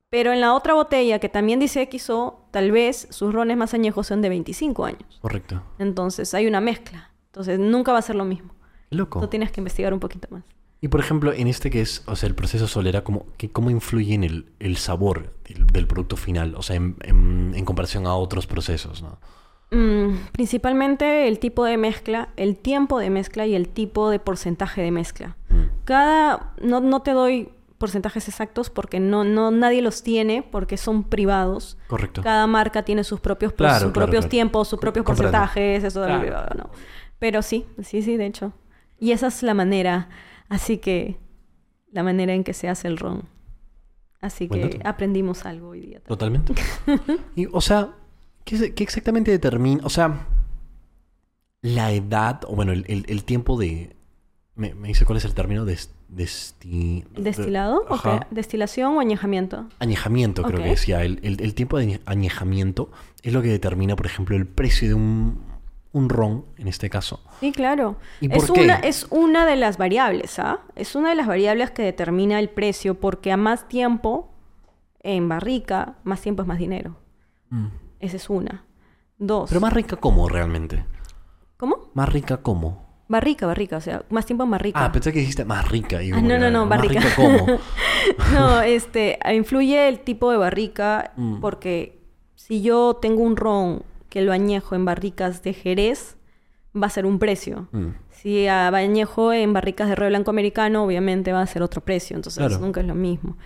[0.09, 4.07] Pero en la otra botella, que también dice XO, tal vez sus rones más añejos
[4.07, 5.19] son de 25 años.
[5.21, 5.61] Correcto.
[5.77, 7.11] Entonces, hay una mezcla.
[7.27, 8.53] Entonces, nunca va a ser lo mismo.
[8.89, 9.21] Loco.
[9.21, 10.43] Tú tienes que investigar un poquito más.
[10.83, 13.69] Y por ejemplo, en este que es, o sea, el proceso solera, ¿cómo, que, cómo
[13.69, 16.55] influye en el, el sabor del, del producto final?
[16.55, 19.19] O sea, en, en- en comparación a otros procesos, ¿no?
[19.73, 24.81] Mm, principalmente el tipo de mezcla, el tiempo de mezcla y el tipo de porcentaje
[24.81, 25.37] de mezcla.
[25.49, 25.61] Mm.
[25.85, 31.03] Cada, no, no te doy porcentajes exactos porque no, no nadie los tiene porque son
[31.03, 31.77] privados.
[31.87, 32.21] Correcto.
[32.21, 34.29] Cada marca tiene sus propios, Claro, sus claro, propios claro.
[34.29, 35.31] tiempos, sus propios Comprendo.
[35.31, 36.21] porcentajes, eso Claro.
[36.21, 36.69] privado, no.
[37.19, 38.51] Pero sí, sí, sí, de hecho.
[38.99, 40.09] Y esa es la manera,
[40.51, 41.17] así que
[41.91, 43.23] la manera en que se hace el ron.
[44.21, 45.99] Así que aprendimos algo hoy día.
[46.05, 46.43] también.
[46.45, 47.23] Totalmente.
[47.35, 47.89] y, o sea,
[48.45, 49.83] ¿qué, exactamente determina?
[49.83, 50.27] O sea,
[51.61, 53.95] la edad, o bueno, el, el- el tiempo de.
[54.55, 55.65] Me, me dice cuál es el término?
[55.65, 57.85] Desti- ¿Destilado?
[57.89, 58.19] ¿O Ajá.
[58.29, 58.35] qué?
[58.35, 59.65] ¿Destilación o añejamiento?
[59.79, 61.03] Añejamiento, creo que decía.
[61.03, 62.91] El, el- el tiempo de añe- añejamiento
[63.23, 65.41] es lo que determina, por ejemplo, el precio de un,
[65.93, 67.21] un ron, en este caso.
[67.39, 67.97] Sí, claro.
[68.21, 68.63] ¿Y es, por qué?
[68.63, 70.59] Una, es una de las variables, ¿ah?
[70.75, 74.31] Es una de las variables que determina el precio porque a más tiempo
[75.03, 76.95] en barrica, más tiempo es más dinero.
[77.99, 78.63] Esa es una.
[79.17, 79.49] Dos.
[79.49, 80.85] Pero más rica como realmente.
[81.57, 81.91] ¿Cómo?
[81.93, 82.89] Más rica como.
[83.09, 83.75] Barrica, barrica.
[83.77, 84.85] O sea, más tiempo en barrica.
[84.85, 86.01] Ah, pensé que dijiste más rica.
[86.01, 87.01] Y Ah, no, no, no, más barrica.
[87.01, 87.59] rica como.
[88.33, 91.41] no, este, influye el tipo de barrica Mm.
[91.41, 91.99] porque
[92.35, 96.17] si yo tengo un ron que lo añejo en barricas de Jerez,
[96.75, 97.67] va a ser un precio.
[97.71, 97.87] Mm.
[98.09, 102.45] Si añejo en barricas de río blanco americano, obviamente va a ser otro precio, entonces
[102.45, 102.59] Claro.
[102.63, 103.37] nunca es lo mismo.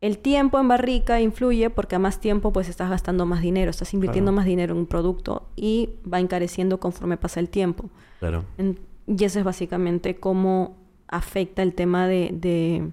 [0.00, 3.94] El tiempo en barrica influye porque a más tiempo pues estás gastando más dinero, estás
[3.94, 4.36] invirtiendo Claro.
[4.36, 7.88] más dinero en un producto y va encareciendo conforme pasa el tiempo.
[8.18, 8.44] Claro.
[8.58, 10.76] En- y eso es básicamente cómo
[11.06, 12.90] afecta el tema de, de-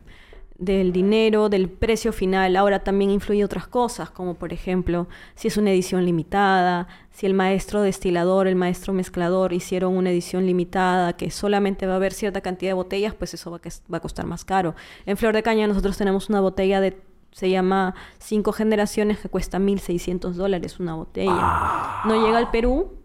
[0.60, 2.56] del dinero, del precio final.
[2.56, 7.34] Ahora también influye otras cosas, como por ejemplo, si es una edición limitada, si el
[7.34, 12.42] maestro destilador, el maestro mezclador hicieron una edición limitada, que solamente va a haber cierta
[12.42, 14.76] cantidad de botellas, pues eso va a, que- va a costar más caro.
[15.06, 17.02] En Flor de Caña nosotros tenemos una botella de,
[17.32, 22.02] se llama Cinco Generaciones, que cuesta 1.600 dólares una botella.
[22.06, 22.99] No llega al Perú,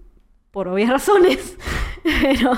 [0.55, 1.59] por obvias razones,
[2.23, 2.53] pero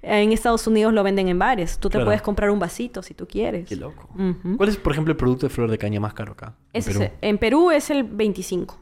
[0.00, 1.78] en Estados Unidos lo venden en bares.
[1.78, 2.06] Tú te Claro.
[2.06, 3.68] puedes comprar un vasito si tú quieres.
[3.68, 4.08] Qué loco.
[4.56, 6.56] ¿Cuál es, por ejemplo, el producto de flor de caña más caro acá?
[6.72, 7.10] en Ese Perú?
[7.20, 8.80] en Perú es el 25.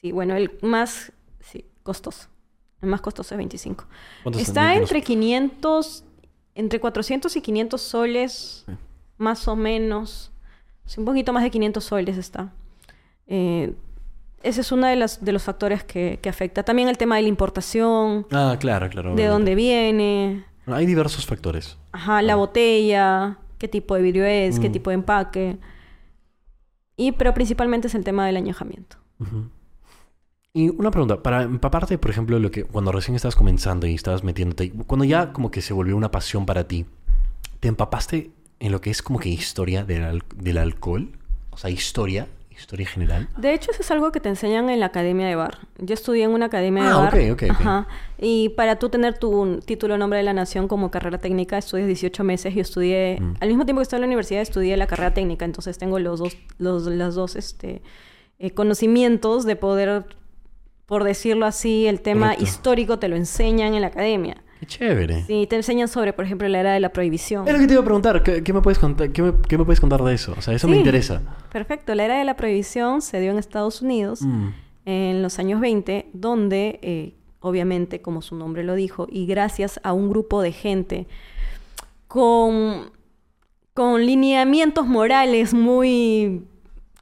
[0.00, 2.28] Sí, bueno, el más sí, costoso.
[2.82, 3.84] El más costoso es 25.
[4.24, 6.04] ¿Cuántos Está entre 500,
[6.54, 8.72] entre 400 y 500 soles, Sí.
[9.18, 10.32] más o menos.
[10.96, 12.52] Un poquito más de 500 soles está.
[13.28, 13.74] Eh,
[14.42, 16.62] ese es uno de, las, de los factores que, que afecta.
[16.62, 19.14] También el tema de la importación, Ah, claro, claro.
[19.14, 21.76] de dónde viene, Hay diversos factores.
[21.92, 24.72] ajá, la botella, qué tipo de vidrio es, qué Mm.
[24.72, 25.58] tipo de empaque.
[26.96, 28.96] Y, pero principalmente es el tema del añejamiento.
[30.52, 34.24] Y una pregunta, para empaparte, por ejemplo, lo que cuando recién estabas comenzando y estabas
[34.24, 36.86] metiéndote, cuando ya como que se volvió una pasión para ti,
[37.60, 41.12] ¿te empapaste en lo que es como que historia del, al- del alcohol?
[41.50, 42.26] O sea, historia,
[42.60, 43.28] historia general.
[43.36, 45.58] De hecho, eso es algo que te enseñan en la academia de bar.
[45.78, 47.14] Yo estudié en una academia de Ah, bar.
[47.14, 47.50] ok, ok, ok.
[47.50, 47.88] Ajá.
[48.18, 52.22] Y para tú tener tu título nombre de la nación como carrera técnica, estudias 18
[52.24, 52.54] meses.
[52.54, 53.34] Yo estudié, Mm.
[53.40, 55.44] al mismo tiempo que estaba en la universidad, estudié la carrera técnica.
[55.44, 57.82] Entonces tengo los dos, los, las dos este,
[58.38, 60.04] eh, conocimientos de poder,
[60.86, 62.44] por decirlo así, el tema Correcto.
[62.44, 64.36] histórico te lo enseñan en la academia.
[64.60, 65.24] Qué chévere.
[65.24, 67.48] Sí, te enseñan sobre, por ejemplo, la era de la prohibición.
[67.48, 68.22] Es lo que te iba a preguntar.
[68.22, 70.34] ¿Qué, qué me, puedes contar, qué, me, qué me puedes contar de eso?
[70.36, 71.22] O sea, eso me interesa.
[71.50, 74.48] Perfecto, la era de la prohibición se dio en Estados Unidos Mm.
[74.84, 79.92] en los años 20, donde, eh, obviamente, como su nombre lo dijo, y gracias a
[79.94, 81.06] un grupo de gente
[82.06, 82.90] con,
[83.72, 86.42] con lineamientos morales muy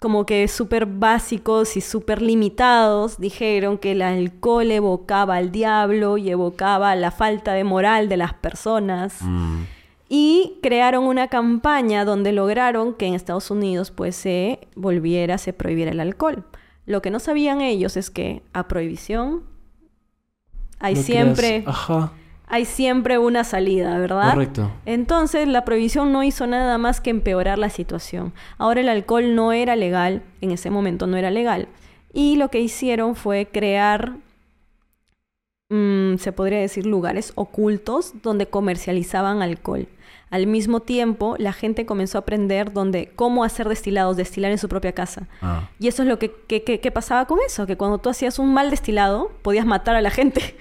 [0.00, 6.30] como que súper básicos y súper limitados, dijeron que el alcohol evocaba al diablo y
[6.30, 9.16] evocaba la falta de moral de las personas.
[9.22, 9.62] Mm.
[10.08, 15.90] Y crearon una campaña donde lograron que en Estados Unidos pues se volviera, se prohibiera
[15.90, 16.44] el alcohol.
[16.86, 19.42] Lo que no sabían ellos es que a prohibición
[20.78, 22.12] hay No siempre, creas- Ajá.
[22.50, 24.30] Hay siempre una salida, ¿verdad?
[24.32, 24.70] Correcto.
[24.86, 28.32] Entonces la prohibición no hizo nada más que empeorar la situación.
[28.56, 31.68] Ahora el alcohol no era legal, en ese momento no era legal.
[32.12, 34.14] Y lo que hicieron fue crear,
[35.70, 39.86] mm, se podría decir, lugares ocultos donde comercializaban alcohol.
[40.30, 44.68] Al mismo tiempo, la gente comenzó a aprender donde, cómo hacer destilados, destilar en su
[44.68, 45.26] propia casa.
[45.40, 45.70] Ah.
[45.78, 48.38] Y eso es lo que, que- que- que pasaba con eso, que cuando tú hacías
[48.38, 50.54] un mal destilado, podías matar a la gente.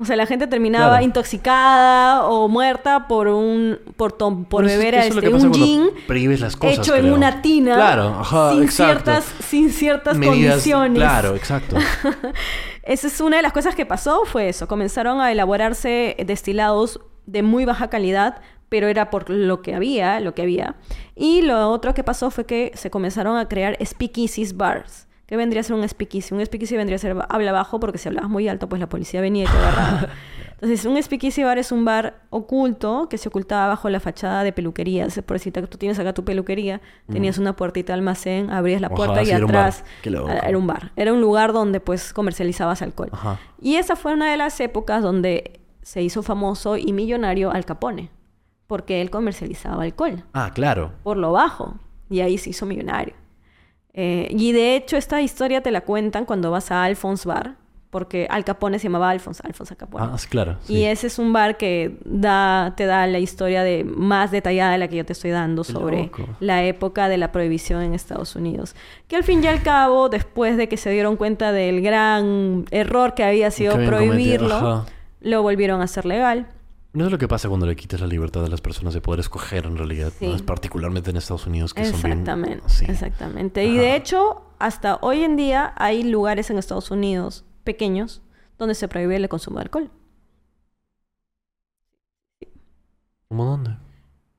[0.00, 1.04] O sea, la gente terminaba Claro.
[1.04, 6.40] intoxicada o muerta por un por, tom- por Bueno, beber eso este, un gin prohíbes
[6.40, 10.96] las cosas, hecho en una tina Claro, ajá, sin ciertas sin ciertas Medidas- condiciones.
[10.98, 11.76] Claro, exacto.
[12.82, 14.66] Esa es una de las cosas que pasó, fue eso.
[14.66, 20.34] Comenzaron a elaborarse destilados de muy baja calidad, pero era por lo que había, lo
[20.34, 20.76] que había.
[21.14, 25.06] Y lo otro que pasó fue que se comenzaron a crear speakeasies bars.
[25.30, 26.34] ¿Qué vendría a ser un speakeasy?
[26.34, 29.20] Un speakeasy vendría a ser habla bajo porque si hablabas muy alto, pues la policía
[29.20, 30.08] venía y te agarraba.
[30.54, 34.52] Entonces, un speakeasy bar es un bar oculto que se ocultaba bajo la fachada de
[34.52, 35.22] peluquerías.
[35.24, 39.22] Por decir, tú tienes acá tu peluquería, tenías una puertita de almacén, abrías la puerta
[39.22, 40.90] y era un atrás era un bar.
[40.96, 43.10] Era un lugar donde pues comercializabas alcohol.
[43.12, 43.38] Ajá.
[43.62, 48.10] Y esa fue una de las épocas donde se hizo famoso y millonario Al Capone,
[48.66, 50.90] porque él comercializaba alcohol Ah, claro.
[51.04, 51.76] por lo bajo
[52.08, 53.14] y ahí se hizo millonario.
[53.92, 57.56] Eh, y de hecho esta historia te la cuentan cuando vas a Alphonse Bar,
[57.90, 60.06] porque Al Capone se llamaba Alphonse, Alphonse Al Capone.
[60.08, 60.58] Ah, claro.
[60.62, 60.74] sí.
[60.74, 64.78] Y ese es un bar que da, te da la historia de más detallada de
[64.78, 66.28] la que yo te estoy dando sobre loco.
[66.38, 68.76] la época de la prohibición en Estados Unidos.
[69.08, 73.14] Que al fin y al cabo, después de que se dieron cuenta del gran error
[73.14, 74.86] que había sido prohibirlo,
[75.20, 76.46] lo volvieron a hacer legal.
[76.92, 79.20] No es lo que pasa cuando le quitas la libertad a las personas de poder
[79.20, 80.12] escoger en realidad.
[80.20, 80.34] ¿no?
[80.34, 82.18] Es particularmente en Estados Unidos que son bien...
[82.18, 82.84] Exactamente, sí.
[82.88, 83.64] exactamente.
[83.64, 83.80] Y Ajá.
[83.80, 88.22] de hecho, hasta hoy en día hay lugares en Estados Unidos pequeños
[88.58, 89.90] donde se prohíbe el consumo de alcohol.
[93.28, 93.76] ¿Cómo dónde?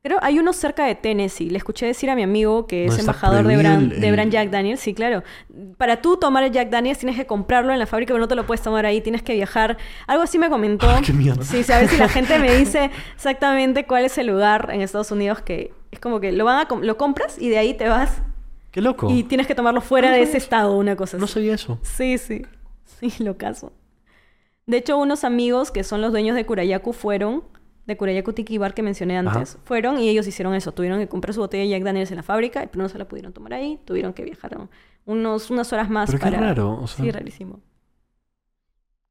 [0.03, 1.49] Creo hay uno cerca de Tennessee.
[1.51, 4.31] Le escuché decir a mi amigo que ¿No es embajador de brand, el- de brand
[4.31, 4.79] Jack Daniels.
[4.79, 5.21] Sí, claro.
[5.77, 8.33] Para tú tomar el Jack Daniels tienes que comprarlo en la fábrica, pero no te
[8.35, 8.99] lo puedes tomar ahí.
[9.01, 9.77] Tienes que viajar.
[10.07, 10.89] Algo así me comentó.
[10.89, 11.43] Ay, qué mierda.
[11.43, 15.41] Sí, ver si la gente me dice exactamente cuál es el lugar en Estados Unidos
[15.41, 18.23] que es como que lo van a com- lo compras y de ahí te vas
[18.71, 19.07] ¡Qué loco!
[19.11, 20.45] y tienes que tomarlo fuera No de ese eso.
[20.45, 21.21] estado, una cosa así.
[21.21, 21.77] No sabía eso.
[21.83, 22.41] Sí, sí.
[22.99, 23.71] Sí, lo caso.
[24.65, 27.43] De hecho, unos amigos que son los dueños de Curayacu fueron,
[27.87, 27.95] de
[28.33, 29.63] Tiki Bar que mencioné antes, Ajá.
[29.65, 30.71] fueron y ellos hicieron eso.
[30.71, 33.05] Tuvieron que comprar su botella de Jack Daniels en la fábrica, pero no se la
[33.07, 33.79] pudieron tomar ahí.
[33.85, 34.57] Tuvieron que viajar
[35.05, 36.39] unos, unas horas más Pero qué para...
[36.39, 37.59] raro, o sea- Sí, rarísimo.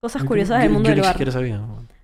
[0.01, 1.12] Cosas curiosas yo- del mundo yo del ni bar.
[1.12, 1.61] siquiera sabía.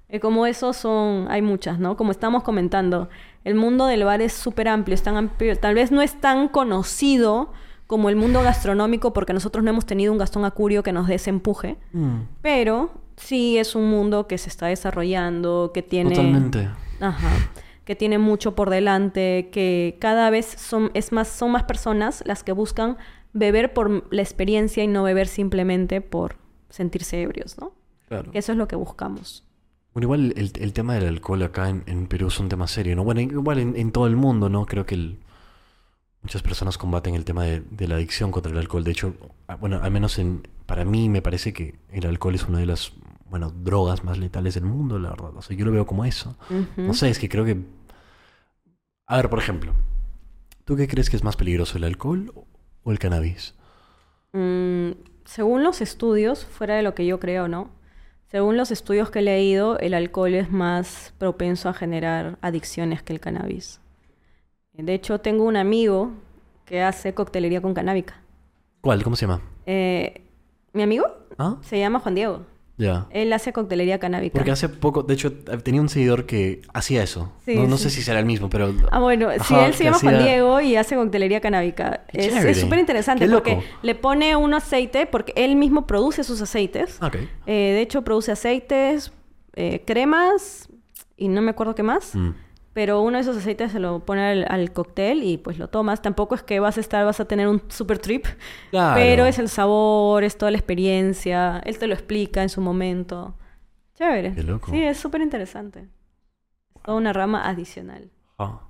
[0.08, 1.96] Eh, como esos son, hay muchas, ¿no?
[1.96, 3.08] Como estamos comentando,
[3.42, 6.48] el mundo del bar es súper amplio, es tan amplio, tal vez no es tan
[6.48, 7.52] conocido
[7.86, 11.14] como el mundo gastronómico porque nosotros no hemos tenido un Gastón Acurio que nos dé
[11.16, 16.10] ese empuje, Mm, pero sí es un mundo que se está desarrollando, que tiene...
[16.10, 16.68] Totalmente.
[17.00, 17.30] Ajá.
[17.84, 22.42] Que tiene mucho por delante, que cada vez son, es más, son más personas las
[22.42, 22.96] que buscan
[23.32, 26.36] beber por la experiencia y no beber simplemente por
[26.68, 27.74] sentirse ebrios, ¿no?
[28.08, 28.30] Claro.
[28.34, 29.44] Eso es lo que buscamos.
[29.92, 32.96] Bueno, igual el, el tema del alcohol acá en, en Perú es un tema serio,
[32.96, 33.04] ¿no?
[33.04, 34.66] Bueno, igual en, en todo el mundo, ¿no?
[34.66, 35.18] Creo que el-
[36.22, 38.82] muchas personas combaten el tema de, de la adicción contra el alcohol.
[38.84, 39.14] De hecho,
[39.46, 42.66] a- bueno, al menos en, para mí me parece que el alcohol es una de
[42.66, 42.92] las,
[43.30, 45.36] bueno, drogas más letales del mundo, la verdad.
[45.36, 46.36] O sea, yo lo veo como eso.
[46.76, 47.64] No sé, es que creo que...
[49.06, 49.72] A ver, por ejemplo,
[50.64, 52.32] ¿tú qué crees que es más peligroso, el alcohol
[52.82, 53.54] o el cannabis?
[54.32, 54.90] Mm,
[55.24, 57.70] según los estudios, fuera de lo que yo creo, ¿no?
[58.26, 63.12] Según los estudios que he leído, el alcohol es más propenso a generar adicciones que
[63.12, 63.80] el cannabis.
[64.72, 66.10] De hecho, tengo un amigo
[66.64, 68.20] que hace coctelería con canábica.
[68.80, 69.02] ¿Cuál?
[69.02, 69.40] ¿Cómo se llama?
[69.64, 70.22] Eh,
[70.72, 71.06] ¿Mi amigo?
[71.38, 71.56] ¿Ah?
[71.62, 72.55] Se llama Juan Diego.
[72.78, 73.06] Ya.
[73.10, 74.34] Él hace coctelería canábica.
[74.34, 77.32] Porque hace poco, de hecho, tenía un seguidor que hacía eso.
[77.44, 77.84] Sí, no no sí.
[77.84, 78.74] sé si será el mismo, pero...
[78.90, 82.02] Ah, bueno, sí, Ajá, él se llama Juan Diego y hace coctelería canábica.
[82.12, 83.64] Qué Es súper interesante porque loco.
[83.82, 86.98] le pone un aceite, porque él mismo produce sus aceites.
[87.02, 87.16] Ok.
[87.46, 89.10] Eh, de hecho, produce aceites,
[89.54, 90.68] eh, cremas,
[91.16, 92.14] y no me acuerdo qué más.
[92.14, 92.30] Mm.
[92.76, 96.02] Pero uno de esos aceites se lo pone al, al cóctel y pues lo tomas.
[96.02, 98.26] Tampoco es que vas a estar, vas a tener un super trip.
[98.70, 98.96] Claro.
[98.96, 101.62] Pero es el sabor, es toda la experiencia.
[101.64, 103.34] Él te lo explica en su momento.
[103.94, 104.34] Chévere.
[104.34, 104.70] Qué loco.
[104.70, 105.88] Sí, es súper interesante.
[106.74, 108.10] Es toda una rama adicional.
[108.38, 108.60] Ah.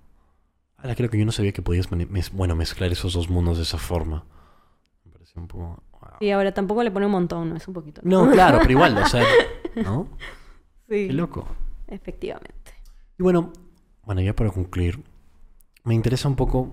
[0.76, 3.64] Ahora creo que yo no sabía que podías mez- bueno, mezclar esos dos mundos de
[3.64, 4.24] esa forma.
[5.04, 5.82] Me pareció un poco...
[5.90, 6.10] wow.
[6.20, 7.56] Y ahora tampoco le pone un montón, ¿no?
[7.56, 8.02] Es un poquito.
[8.04, 9.24] No, claro, pero igual, o sea,
[9.74, 10.06] ¿no?
[10.88, 11.08] Sí.
[11.08, 11.48] Qué loco.
[11.88, 12.72] Efectivamente.
[13.18, 13.52] Y bueno,
[14.06, 15.02] bueno, ya para concluir,
[15.84, 16.72] me interesa un poco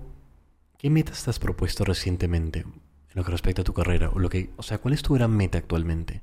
[0.78, 2.72] qué metas te has propuesto recientemente en
[3.14, 5.36] lo que respecta a tu carrera o lo que, o sea, ¿cuál es tu gran
[5.36, 6.22] meta actualmente?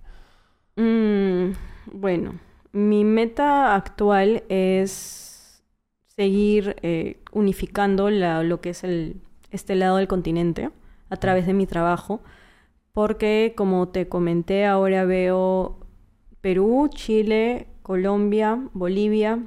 [0.78, 1.52] Mm,
[1.92, 2.40] bueno,
[2.72, 5.62] mi meta actual es
[6.08, 10.70] seguir eh, unificando lo que es el, este lado del continente
[11.10, 12.22] a través de mi trabajo,
[12.94, 15.78] porque como te comenté, ahora veo
[16.40, 19.40] Perú, Chile, Colombia, Bolivia,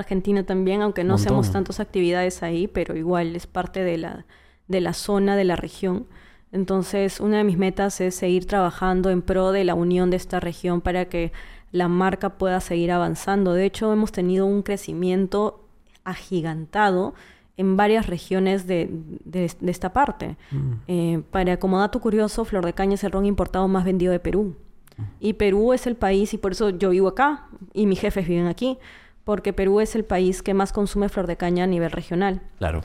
[0.00, 4.26] Argentina también, aunque no hacemos tantas actividades ahí, pero igual es parte de la,
[4.68, 6.06] de la zona, de la región.
[6.52, 10.40] Entonces, una de mis metas es seguir trabajando en pro de la unión de esta
[10.40, 11.32] región para que
[11.72, 13.52] la marca pueda seguir avanzando.
[13.54, 15.64] De hecho, hemos tenido un crecimiento
[16.02, 17.14] agigantado
[17.56, 18.88] en varias regiones de,
[19.24, 20.36] de- de esta parte.
[20.88, 24.18] Eh, para como dato curioso, Flor de Caña es el ron importado más vendido de
[24.20, 24.56] Perú.
[25.18, 28.46] Y Perú es el país, y por eso yo vivo acá, y mis jefes viven
[28.48, 28.76] aquí,
[29.24, 32.42] porque Perú es el país que más consume flor de caña a nivel regional.
[32.58, 32.82] Claro.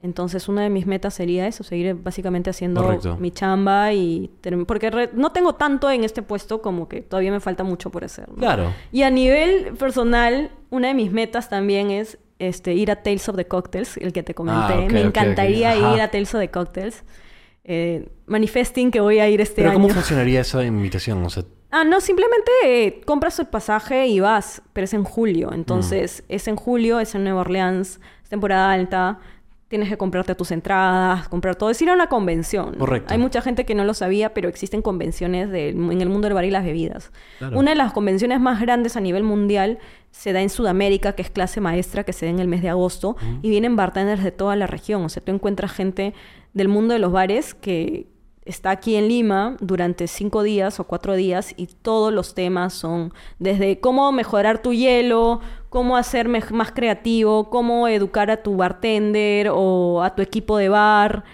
[0.00, 3.16] Entonces, una de mis metas sería eso, seguir básicamente haciendo Correcto.
[3.16, 4.30] mi chamba y...
[4.66, 8.28] Porque no tengo tanto en este puesto como que todavía me falta mucho por hacer.
[8.28, 8.36] ¿no?
[8.36, 8.72] Claro.
[8.92, 13.34] Y a nivel personal, una de mis metas también es este, ir a Tales of
[13.34, 14.74] the Cocktails, el que te comenté.
[14.74, 17.02] Ah, me encantaría ir a Tales of the Cocktails.
[17.64, 19.80] Eh, manifesting que voy a ir este Pero año.
[19.80, 21.24] ¿cómo funcionaría esa invitación?
[21.24, 25.50] O sea, Ah, no, simplemente eh, compras el pasaje y vas, pero es en julio.
[25.52, 26.32] Entonces, Mm.
[26.32, 29.18] es en julio, es en Nueva Orleans, es temporada alta,
[29.68, 31.68] tienes que comprarte tus entradas, comprar todo.
[31.68, 32.74] Es ir a una convención.
[32.76, 33.12] Correcto.
[33.12, 36.32] Hay mucha gente que no lo sabía, pero existen convenciones de- en el mundo del
[36.32, 37.12] bar y las bebidas.
[37.38, 37.58] Claro.
[37.58, 39.78] Una de las convenciones más grandes a nivel mundial
[40.10, 42.70] se da en Sudamérica, que es clase maestra, que se da en el mes de
[42.70, 45.04] agosto, y vienen bartenders de toda la región.
[45.04, 46.14] O sea, tú encuentras gente
[46.54, 48.06] del mundo de los bares que
[48.48, 53.12] está aquí en Lima durante cinco días o cuatro días y todos los temas son
[53.38, 60.02] desde cómo mejorar tu hielo, cómo hacer más creativo, cómo educar a tu bartender o
[60.02, 61.24] a tu equipo de bar,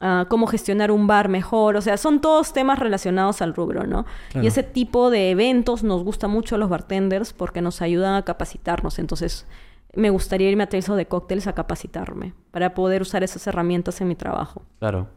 [0.00, 1.76] ah, cómo gestionar un bar mejor.
[1.76, 4.04] O sea, son todos temas relacionados al rubro, ¿no?
[4.30, 4.44] Claro.
[4.44, 8.22] Y ese tipo de eventos nos gusta mucho a los bartenders porque nos ayudan a
[8.22, 8.98] capacitarnos.
[8.98, 9.46] Entonces,
[9.94, 14.08] me gustaría irme a Tales the Cocktails a capacitarme para poder usar esas herramientas en
[14.08, 14.62] mi trabajo.
[14.78, 15.08] claro.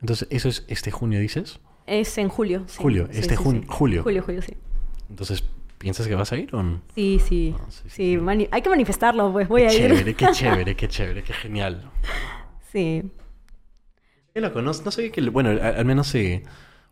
[0.00, 1.60] Entonces, ¿eso es este junio, dices?
[1.86, 2.64] Es en julio.
[2.66, 2.76] sí.
[2.80, 4.02] Julio, Sí, este sí, jun- julio.
[4.02, 4.54] Julio, julio, sí.
[5.08, 5.44] Entonces,
[5.78, 6.80] ¿piensas que vas a ir o no?
[6.94, 7.54] Sí, sí.
[7.58, 8.18] Ah, sí,
[8.50, 9.80] hay que manifestarlo, pues voy a ir.
[9.88, 11.90] Chévere, qué chévere, qué chévere, qué genial.
[12.72, 13.02] Sí.
[14.32, 15.20] Qué loco, no, no sabía que...
[15.30, 16.42] Bueno, al, al menos sí...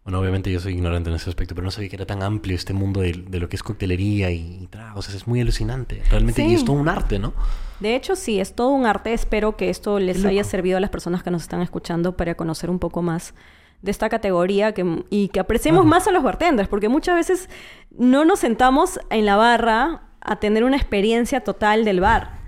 [0.05, 2.57] Bueno, obviamente yo soy ignorante en ese aspecto, pero no sabía que era tan amplio
[2.57, 5.07] este mundo de, de lo que es coctelería y, y tragos.
[5.07, 6.03] O sea, es muy alucinante.
[6.11, 7.35] Realmente, y es todo un arte, ¿no?
[7.81, 9.13] De hecho, sí, es todo un arte.
[9.13, 12.71] Espero que esto les haya servido a las personas que nos están escuchando para conocer
[12.71, 13.35] un poco más
[13.83, 17.49] de esta categoría que, y que apreciemos más a los bartenders, porque muchas veces
[17.91, 22.39] no nos sentamos en la barra a tener una experiencia total del bar.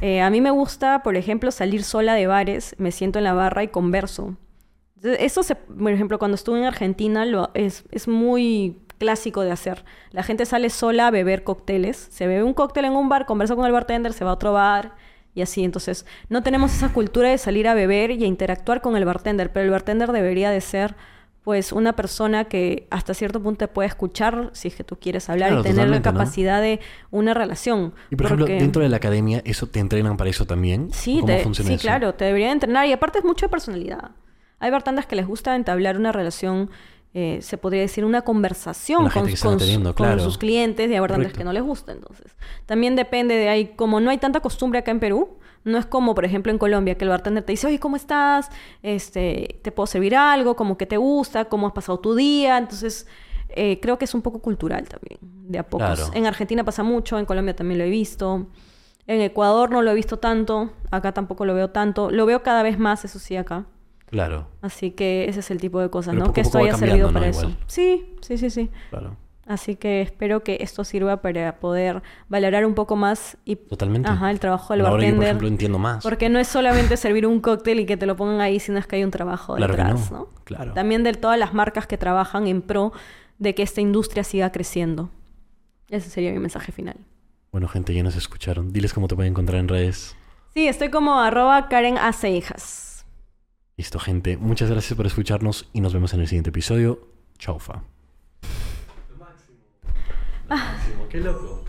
[0.00, 3.34] Eh, a mí me gusta, por ejemplo, salir sola de bares, me siento en la
[3.34, 4.36] barra y converso.
[5.02, 9.84] Eso, se, por ejemplo, cuando estuve en Argentina, lo, es, es muy clásico de hacer.
[10.12, 11.96] La gente sale sola a beber cócteles.
[12.10, 14.52] Se bebe un cóctel en un bar, conversa con el bartender, se va a otro
[14.52, 14.92] bar
[15.34, 15.64] y así.
[15.64, 19.52] Entonces, no tenemos esa cultura de salir a beber y a interactuar con el bartender,
[19.52, 20.94] pero el bartender debería de ser
[21.42, 25.28] pues una persona que hasta cierto punto te puede escuchar si es que tú quieres
[25.28, 26.78] hablar Claro, y tener la capacidad de
[27.10, 27.94] una relación.
[28.10, 30.92] Y por ejemplo, dentro de la academia, ¿eso te entrenan para eso también?
[30.92, 31.82] Sí, ¿Cómo te- funciona sí eso?
[31.82, 32.86] claro, te deberían entrenar.
[32.86, 34.12] Y aparte es mucho de personalidad.
[34.60, 36.70] Hay bartenders que les gusta entablar una relación,
[37.14, 40.22] eh, se podría decir, una conversación Con con, que están con claro.
[40.22, 41.38] sus clientes bartenders Correcto.
[41.38, 41.92] que no les gusta.
[41.92, 42.34] Entonces,
[42.64, 46.14] también depende de ahí, como no hay tanta costumbre acá en Perú, no es como,
[46.14, 48.48] por ejemplo, en Colombia, que el bartender te dice, oye, ¿cómo estás?
[48.82, 50.56] Este, ¿Te puedo servir algo?
[50.56, 51.44] ¿Cómo que te gusta?
[51.44, 52.58] ¿Cómo has pasado tu día?
[52.58, 53.06] Entonces,
[53.50, 55.98] eh, creo que es un poco cultural también, de a pocos.
[55.98, 56.12] Claro.
[56.14, 58.46] En Argentina pasa mucho, en Colombia también lo he visto.
[59.06, 62.10] En Ecuador no lo he visto tanto, acá tampoco lo veo tanto.
[62.10, 63.66] Lo veo cada vez más, eso sí, acá.
[64.12, 66.32] Claro, Así que ese es el tipo de cosas, Pero ¿no?
[66.34, 67.14] Que esto haya servido ¿no?
[67.14, 67.46] para Igual.
[67.46, 67.56] eso.
[67.66, 68.70] Sí, sí, sí, sí.
[68.90, 69.16] claro.
[69.46, 74.08] Así que espero que esto sirva para poder valorar un poco más y Totalmente.
[74.08, 75.26] Ajá, el trabajo del Ahora yo, por bartender.
[75.28, 76.02] ejemplo, entiendo más.
[76.04, 78.86] Porque no es solamente servir un cóctel y que te lo pongan ahí, sino es
[78.86, 80.28] que hay un trabajo Claro que detrás, no, ¿no?
[80.44, 80.74] claro.
[80.74, 82.92] También de todas las marcas que trabajan en pro
[83.38, 85.08] de que esta industria siga creciendo.
[85.88, 86.96] Ese sería mi mensaje final.
[87.50, 88.72] Bueno, gente, ya nos escucharon.
[88.72, 90.14] Diles cómo te pueden encontrar en redes.
[90.54, 92.91] Sí, estoy como arroba Karen Aceijas.
[93.82, 94.36] Listo, gente.
[94.36, 97.00] Muchas gracias por escucharnos y nos vemos en el siguiente episodio.
[97.36, 97.82] Chaufa.
[99.10, 99.58] Lo máximo.
[100.48, 101.08] Lo máximo.
[101.08, 101.64] Qué loco.